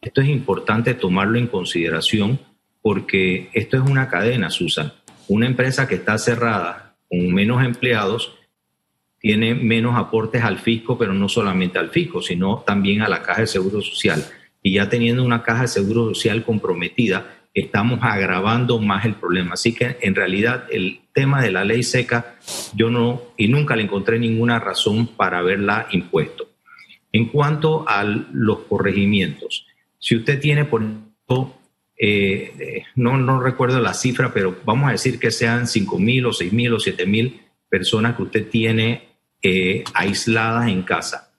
Esto 0.00 0.20
es 0.20 0.28
importante 0.28 0.94
tomarlo 0.94 1.38
en 1.38 1.46
consideración 1.46 2.38
porque 2.82 3.48
esto 3.54 3.78
es 3.78 3.82
una 3.88 4.08
cadena, 4.08 4.50
Susan. 4.50 4.92
Una 5.28 5.46
empresa 5.46 5.88
que 5.88 5.94
está 5.94 6.18
cerrada 6.18 6.96
con 7.08 7.32
menos 7.32 7.64
empleados 7.64 8.34
tiene 9.18 9.54
menos 9.54 9.96
aportes 9.96 10.42
al 10.42 10.58
fisco, 10.58 10.98
pero 10.98 11.14
no 11.14 11.30
solamente 11.30 11.78
al 11.78 11.88
fisco, 11.88 12.20
sino 12.20 12.62
también 12.66 13.00
a 13.00 13.08
la 13.08 13.22
caja 13.22 13.40
de 13.40 13.46
seguro 13.46 13.80
social. 13.80 14.22
Y 14.62 14.74
ya 14.74 14.90
teniendo 14.90 15.24
una 15.24 15.42
caja 15.42 15.62
de 15.62 15.68
seguro 15.68 16.08
social 16.08 16.44
comprometida, 16.44 17.38
estamos 17.54 18.00
agravando 18.02 18.78
más 18.80 19.06
el 19.06 19.14
problema. 19.14 19.54
Así 19.54 19.74
que 19.74 19.96
en 20.02 20.14
realidad 20.14 20.66
el 20.70 21.00
tema 21.14 21.40
de 21.40 21.52
la 21.52 21.64
ley 21.64 21.82
seca 21.82 22.34
yo 22.74 22.90
no 22.90 23.22
y 23.38 23.48
nunca 23.48 23.76
le 23.76 23.84
encontré 23.84 24.18
ninguna 24.18 24.58
razón 24.58 25.06
para 25.06 25.38
haberla 25.38 25.86
impuesto. 25.92 26.53
En 27.14 27.28
cuanto 27.28 27.88
a 27.88 28.02
los 28.02 28.58
corregimientos, 28.68 29.66
si 29.98 30.16
usted 30.16 30.40
tiene, 30.40 30.64
por 30.64 30.82
ejemplo, 30.82 31.54
eh, 31.96 32.82
no, 32.96 33.16
no 33.16 33.40
recuerdo 33.40 33.78
la 33.80 33.94
cifra, 33.94 34.34
pero 34.34 34.58
vamos 34.64 34.88
a 34.88 34.92
decir 34.92 35.20
que 35.20 35.30
sean 35.30 35.68
5 35.68 35.98
mil 35.98 36.26
o 36.26 36.32
6 36.32 36.52
mil 36.52 36.72
o 36.72 36.80
7 36.80 37.06
mil 37.06 37.40
personas 37.68 38.16
que 38.16 38.22
usted 38.22 38.48
tiene 38.48 39.08
eh, 39.40 39.84
aisladas 39.94 40.68
en 40.68 40.82
casa. 40.82 41.32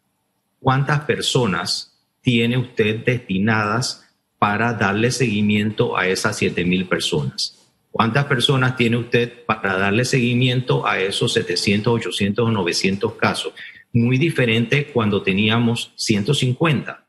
¿Cuántas 0.60 1.02
personas 1.02 1.92
tiene 2.22 2.58
usted 2.58 3.04
destinadas 3.04 4.06
para 4.40 4.74
darle 4.74 5.12
seguimiento 5.12 5.98
a 5.98 6.08
esas 6.08 6.38
7 6.38 6.66
mil 6.66 6.88
personas. 6.88 7.56
¿Cuántas 7.92 8.26
personas 8.26 8.76
tiene 8.76 8.98
usted 8.98 9.46
para 9.46 9.78
darle 9.78 10.06
seguimiento 10.06 10.86
a 10.86 11.00
esos 11.00 11.34
700, 11.34 11.94
800 11.94 12.48
o 12.48 12.52
900 12.52 13.14
casos? 13.14 13.54
Muy 13.96 14.18
diferente 14.18 14.88
cuando 14.88 15.22
teníamos 15.22 15.94
150. 15.96 17.08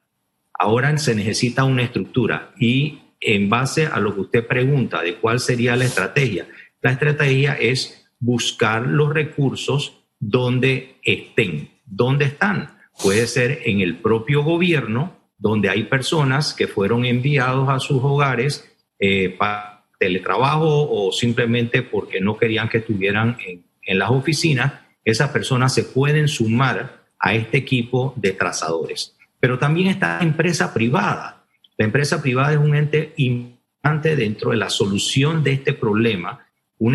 Ahora 0.56 0.96
se 0.98 1.16
necesita 1.16 1.64
una 1.64 1.82
estructura 1.82 2.52
y 2.60 3.00
en 3.20 3.48
base 3.48 3.86
a 3.86 3.98
lo 3.98 4.14
que 4.14 4.20
usted 4.20 4.46
pregunta 4.46 5.02
de 5.02 5.16
cuál 5.16 5.40
sería 5.40 5.74
la 5.74 5.84
estrategia, 5.84 6.46
la 6.80 6.92
estrategia 6.92 7.54
es 7.54 8.08
buscar 8.20 8.86
los 8.86 9.12
recursos 9.12 10.04
donde 10.20 10.94
estén. 11.02 11.70
¿Dónde 11.84 12.26
están? 12.26 12.78
Puede 13.02 13.26
ser 13.26 13.62
en 13.64 13.80
el 13.80 13.96
propio 13.96 14.44
gobierno, 14.44 15.16
donde 15.38 15.68
hay 15.68 15.82
personas 15.82 16.54
que 16.54 16.68
fueron 16.68 17.04
enviados 17.04 17.68
a 17.68 17.80
sus 17.80 18.00
hogares 18.00 18.72
eh, 19.00 19.30
para 19.36 19.88
teletrabajo 19.98 20.88
o 20.88 21.10
simplemente 21.10 21.82
porque 21.82 22.20
no 22.20 22.36
querían 22.36 22.68
que 22.68 22.78
estuvieran 22.78 23.38
en, 23.44 23.64
en 23.82 23.98
las 23.98 24.10
oficinas, 24.12 24.85
esas 25.06 25.30
personas 25.30 25.72
se 25.72 25.84
pueden 25.84 26.28
sumar 26.28 27.06
a 27.18 27.34
este 27.34 27.56
equipo 27.56 28.12
de 28.16 28.32
trazadores. 28.32 29.16
Pero 29.40 29.58
también 29.58 29.86
está 29.86 30.18
la 30.18 30.24
empresa 30.24 30.74
privada. 30.74 31.44
La 31.78 31.86
empresa 31.86 32.20
privada 32.20 32.52
es 32.52 32.58
un 32.58 32.74
ente 32.74 33.14
importante 33.16 34.16
dentro 34.16 34.50
de 34.50 34.58
la 34.58 34.68
solución 34.68 35.42
de 35.42 35.52
este 35.52 35.72
problema. 35.72 36.46
Un, 36.78 36.94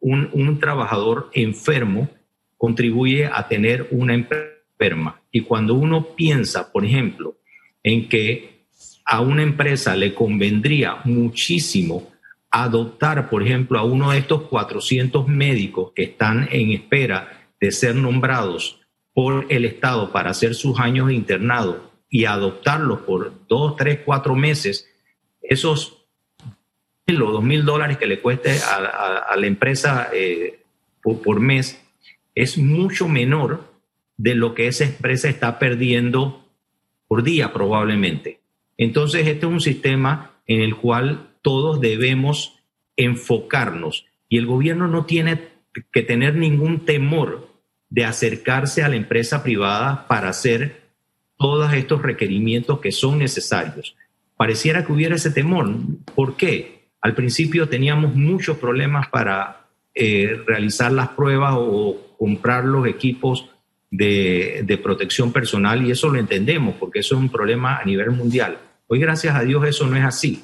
un, 0.00 0.30
un 0.32 0.58
trabajador 0.58 1.30
enfermo 1.32 2.08
contribuye 2.56 3.26
a 3.26 3.46
tener 3.46 3.86
una 3.92 4.14
empresa 4.14 4.54
y 5.30 5.40
cuando 5.40 5.74
uno 5.74 6.14
piensa, 6.14 6.70
por 6.70 6.84
ejemplo, 6.84 7.36
en 7.82 8.08
que 8.08 8.66
a 9.04 9.20
una 9.20 9.42
empresa 9.42 9.96
le 9.96 10.14
convendría 10.14 10.98
muchísimo 11.04 12.10
adoptar, 12.62 13.28
por 13.28 13.42
ejemplo, 13.42 13.80
a 13.80 13.84
uno 13.84 14.12
de 14.12 14.18
estos 14.18 14.42
400 14.42 15.26
médicos 15.26 15.90
que 15.92 16.04
están 16.04 16.48
en 16.52 16.70
espera 16.70 17.48
de 17.60 17.72
ser 17.72 17.96
nombrados 17.96 18.80
por 19.12 19.46
el 19.48 19.64
Estado 19.64 20.12
para 20.12 20.30
hacer 20.30 20.54
sus 20.54 20.78
años 20.78 21.08
de 21.08 21.14
internado 21.14 21.90
y 22.08 22.26
adoptarlos 22.26 23.00
por 23.00 23.46
dos, 23.48 23.74
tres, 23.74 24.00
cuatro 24.04 24.36
meses, 24.36 24.88
esos 25.42 26.06
los 27.06 27.32
dos 27.32 27.42
mil 27.42 27.64
dólares 27.64 27.98
que 27.98 28.06
le 28.06 28.20
cueste 28.20 28.56
a, 28.60 29.36
la 29.36 29.46
empresa 29.46 30.08
eh, 30.12 30.60
por 31.02 31.40
mes 31.40 31.84
es 32.36 32.56
mucho 32.56 33.08
menor 33.08 33.74
de 34.16 34.36
lo 34.36 34.54
que 34.54 34.68
esa 34.68 34.84
empresa 34.84 35.28
está 35.28 35.58
perdiendo 35.58 36.48
por 37.08 37.24
día 37.24 37.52
probablemente. 37.52 38.40
Entonces, 38.78 39.26
este 39.26 39.46
es 39.46 39.52
un 39.52 39.60
sistema 39.60 40.30
en 40.46 40.60
el 40.62 40.76
cual 40.76 41.33
todos 41.44 41.78
debemos 41.78 42.58
enfocarnos 42.96 44.06
y 44.30 44.38
el 44.38 44.46
gobierno 44.46 44.88
no 44.88 45.04
tiene 45.04 45.48
que 45.92 46.02
tener 46.02 46.36
ningún 46.36 46.86
temor 46.86 47.50
de 47.90 48.06
acercarse 48.06 48.82
a 48.82 48.88
la 48.88 48.96
empresa 48.96 49.42
privada 49.42 50.08
para 50.08 50.30
hacer 50.30 50.84
todos 51.36 51.70
estos 51.74 52.00
requerimientos 52.00 52.80
que 52.80 52.92
son 52.92 53.18
necesarios. 53.18 53.94
Pareciera 54.36 54.86
que 54.86 54.92
hubiera 54.92 55.16
ese 55.16 55.30
temor. 55.30 55.70
¿Por 56.14 56.36
qué? 56.36 56.88
Al 57.02 57.14
principio 57.14 57.68
teníamos 57.68 58.14
muchos 58.14 58.56
problemas 58.56 59.08
para 59.08 59.66
eh, 59.94 60.40
realizar 60.46 60.92
las 60.92 61.10
pruebas 61.10 61.54
o 61.58 62.16
comprar 62.18 62.64
los 62.64 62.86
equipos 62.86 63.50
de, 63.90 64.80
protección 64.82 65.30
personal 65.30 65.86
y 65.86 65.90
eso 65.90 66.08
lo 66.08 66.18
entendemos 66.18 66.74
porque 66.80 67.00
eso 67.00 67.14
es 67.14 67.20
un 67.20 67.28
problema 67.28 67.76
a 67.76 67.84
nivel 67.84 68.10
mundial. 68.12 68.58
Hoy, 68.86 68.98
gracias 68.98 69.36
a 69.36 69.42
Dios, 69.42 69.66
eso 69.66 69.86
no 69.86 69.96
es 69.96 70.04
así. 70.04 70.42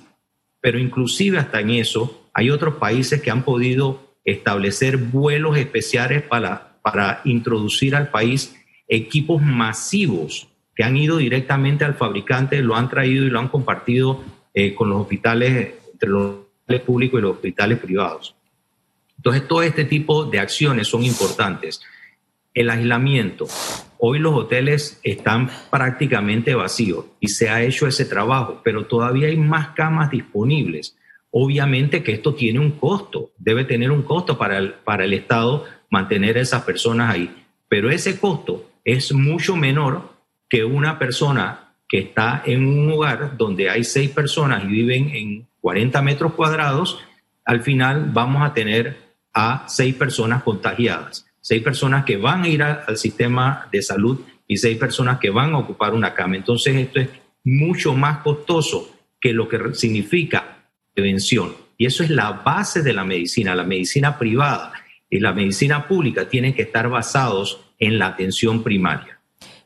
Pero 0.61 0.79
inclusive 0.79 1.39
hasta 1.39 1.61
en 1.61 1.71
eso 1.71 2.29
hay 2.33 2.51
otros 2.51 2.75
países 2.75 3.23
que 3.23 3.31
han 3.31 3.43
podido 3.43 4.15
establecer 4.25 4.97
vuelos 4.97 5.57
especiales 5.57 6.23
para, 6.23 6.79
para 6.83 7.21
introducir 7.25 7.95
al 7.97 8.11
país 8.11 8.57
equipos 8.89 9.41
masivos 9.41 10.49
que 10.75 10.85
han 10.85 10.97
ido 10.97 11.19
directamente 11.19 11.85
al 11.85 11.95
fabricante, 11.95 12.63
lo 12.63 12.75
han 12.75 12.89
traído 12.89 13.25
y 13.25 13.31
lo 13.31 13.39
han 13.39 13.49
compartido 13.49 14.23
eh, 14.55 14.75
con 14.75 14.89
los 14.89 15.03
hospitales, 15.03 15.75
entre 15.93 16.09
los 16.09 16.23
hospitales 16.23 16.83
públicos 16.83 17.19
y 17.19 17.23
los 17.23 17.33
hospitales 17.33 17.79
privados. 17.79 18.35
Entonces, 19.17 19.47
todo 19.47 19.63
este 19.63 19.85
tipo 19.85 20.25
de 20.25 20.39
acciones 20.39 20.89
son 20.89 21.05
importantes. 21.05 21.83
El 22.61 22.69
aislamiento. 22.69 23.47
Hoy 23.97 24.19
los 24.19 24.35
hoteles 24.35 25.01
están 25.03 25.49
prácticamente 25.71 26.55
vacíos 26.55 27.07
y 27.19 27.29
se 27.29 27.49
ha 27.49 27.63
hecho 27.63 27.87
ese 27.87 28.05
trabajo, 28.05 28.61
pero 28.63 28.85
todavía 28.85 29.29
hay 29.29 29.39
más 29.39 29.69
camas 29.69 30.11
disponibles. 30.11 30.95
Obviamente 31.31 32.03
que 32.03 32.13
esto 32.13 32.35
tiene 32.35 32.59
un 32.59 32.73
costo, 32.73 33.31
debe 33.39 33.65
tener 33.65 33.91
un 33.91 34.03
costo 34.03 34.37
para 34.37 34.59
el, 34.59 34.75
para 34.75 35.07
el 35.07 35.15
Estado 35.15 35.65
mantener 35.89 36.37
a 36.37 36.43
esas 36.43 36.63
personas 36.65 37.15
ahí, 37.15 37.35
pero 37.67 37.91
ese 37.91 38.21
costo 38.21 38.69
es 38.85 39.11
mucho 39.15 39.57
menor 39.57 40.13
que 40.47 40.63
una 40.63 40.99
persona 40.99 41.73
que 41.89 42.01
está 42.01 42.43
en 42.45 42.67
un 42.67 42.93
hogar 42.93 43.39
donde 43.39 43.71
hay 43.71 43.85
seis 43.85 44.11
personas 44.11 44.65
y 44.65 44.67
viven 44.67 45.09
en 45.17 45.47
40 45.63 46.03
metros 46.03 46.35
cuadrados, 46.35 46.99
al 47.47 47.63
final 47.63 48.11
vamos 48.13 48.43
a 48.43 48.53
tener 48.53 48.99
a 49.33 49.65
seis 49.67 49.95
personas 49.95 50.43
contagiadas, 50.43 51.25
seis 51.41 51.63
personas 51.63 52.05
que 52.05 52.17
van 52.17 52.45
a 52.45 52.49
ir 52.49 52.63
al 52.63 52.97
sistema 52.97 53.69
de 53.73 53.83
salud 53.83 54.21
y 54.47 54.57
seis 54.57 54.77
personas 54.79 55.19
que 55.19 55.31
van 55.31 55.55
a 55.55 55.59
ocupar 55.59 55.95
una 55.95 56.15
cama. 56.15 56.37
Entonces 56.37 56.77
esto 56.77 57.01
es 57.01 57.09
mucho 57.45 57.95
más 57.95 58.19
costoso 58.19 58.97
que 59.21 59.33
lo 59.33 59.49
que 59.49 59.75
significa 59.75 60.65
prevención. 60.95 61.55
Y 61.77 61.87
eso 61.87 62.03
es 62.03 62.11
la 62.11 62.33
base 62.33 62.83
de 62.83 62.93
la 62.93 63.05
medicina. 63.05 63.55
La 63.55 63.65
medicina 63.65 64.19
privada 64.19 64.73
y 65.09 65.21
la 65.21 65.33
medicina 65.33 65.89
pública 65.89 66.29
tienen 66.29 66.55
que 66.55 66.63
estar 66.63 66.89
basados 66.89 67.61
en 67.79 67.99
la 67.99 68.07
atención 68.09 68.63
primaria. 68.63 69.19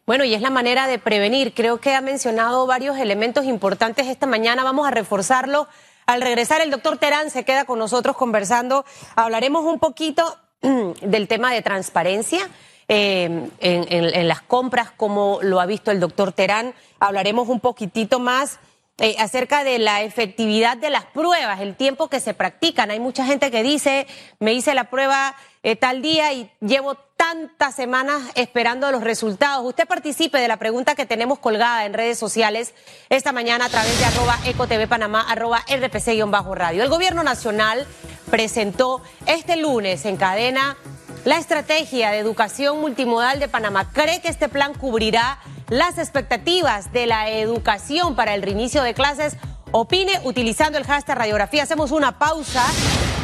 Bueno, 0.06 0.24
y 0.24 0.34
es 0.34 0.42
la 0.42 0.50
manera 0.50 0.86
de 0.86 0.98
prevenir. 0.98 1.54
Creo 1.54 1.80
que 1.80 1.94
ha 1.94 2.00
mencionado 2.00 2.66
varios 2.66 2.98
elementos 2.98 3.46
importantes 3.46 4.06
esta 4.06 4.26
mañana. 4.26 4.62
Vamos 4.62 4.86
a 4.86 4.90
reforzarlo. 4.90 5.66
Al 6.06 6.20
regresar, 6.20 6.60
el 6.60 6.70
doctor 6.70 6.98
Terán 6.98 7.30
se 7.30 7.44
queda 7.44 7.64
con 7.64 7.78
nosotros 7.78 8.14
conversando. 8.16 8.84
Hablaremos 9.16 9.64
un 9.64 9.78
poquito 9.78 10.36
del 11.02 11.28
tema 11.28 11.52
de 11.52 11.62
transparencia. 11.62 12.48
Eh, 12.86 13.48
en, 13.60 14.28
las 14.28 14.42
compras, 14.42 14.90
como 14.90 15.38
lo 15.40 15.60
ha 15.60 15.66
visto 15.66 15.90
el 15.90 16.00
doctor 16.00 16.32
Terán. 16.32 16.74
Hablaremos 17.00 17.48
un 17.48 17.60
poquitito 17.60 18.20
más 18.20 18.58
eh, 18.98 19.16
acerca 19.18 19.64
de 19.64 19.78
la 19.78 20.02
efectividad 20.02 20.76
de 20.76 20.90
las 20.90 21.04
pruebas, 21.06 21.60
el 21.60 21.76
tiempo 21.76 22.08
que 22.08 22.20
se 22.20 22.34
practican. 22.34 22.90
Hay 22.90 23.00
mucha 23.00 23.24
gente 23.24 23.50
que 23.50 23.62
dice, 23.62 24.06
me 24.38 24.52
hice 24.52 24.74
la 24.74 24.84
prueba 24.90 25.34
eh, 25.64 25.74
tal 25.74 26.00
día 26.02 26.32
y 26.32 26.48
llevo 26.60 26.94
tantas 27.16 27.74
semanas 27.74 28.22
esperando 28.36 28.92
los 28.92 29.02
resultados. 29.02 29.66
Usted 29.66 29.88
participe 29.88 30.38
de 30.38 30.46
la 30.46 30.58
pregunta 30.58 30.94
que 30.94 31.06
tenemos 31.06 31.40
colgada 31.40 31.84
en 31.84 31.94
redes 31.94 32.18
sociales 32.18 32.74
esta 33.08 33.32
mañana 33.32 33.64
a 33.64 33.68
través 33.68 33.98
de 33.98 34.04
arroba 34.04 34.38
ecotv 34.44 34.88
panamá, 34.88 35.26
arroba 35.28 35.64
rpc-radio. 35.66 36.82
El 36.82 36.88
gobierno 36.88 37.24
nacional 37.24 37.86
presentó 38.30 39.02
este 39.26 39.56
lunes 39.56 40.04
en 40.04 40.16
cadena 40.16 40.76
la 41.24 41.38
estrategia 41.38 42.10
de 42.10 42.18
educación 42.18 42.80
multimodal 42.80 43.40
de 43.40 43.48
Panamá. 43.48 43.90
¿Cree 43.92 44.20
que 44.20 44.28
este 44.28 44.48
plan 44.48 44.74
cubrirá 44.74 45.40
las 45.68 45.98
expectativas 45.98 46.92
de 46.92 47.06
la 47.06 47.30
educación 47.30 48.14
para 48.14 48.34
el 48.34 48.42
reinicio 48.42 48.82
de 48.82 48.94
clases. 48.94 49.36
Opine 49.72 50.20
utilizando 50.24 50.78
el 50.78 50.84
hashtag 50.84 51.18
radiografía. 51.18 51.62
Hacemos 51.62 51.90
una 51.90 52.18
pausa. 52.18 52.64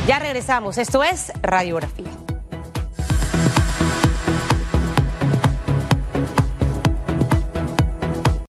Ya 0.07 0.19
regresamos. 0.19 0.79
Esto 0.79 1.05
es 1.05 1.33
radiografía. 1.43 2.30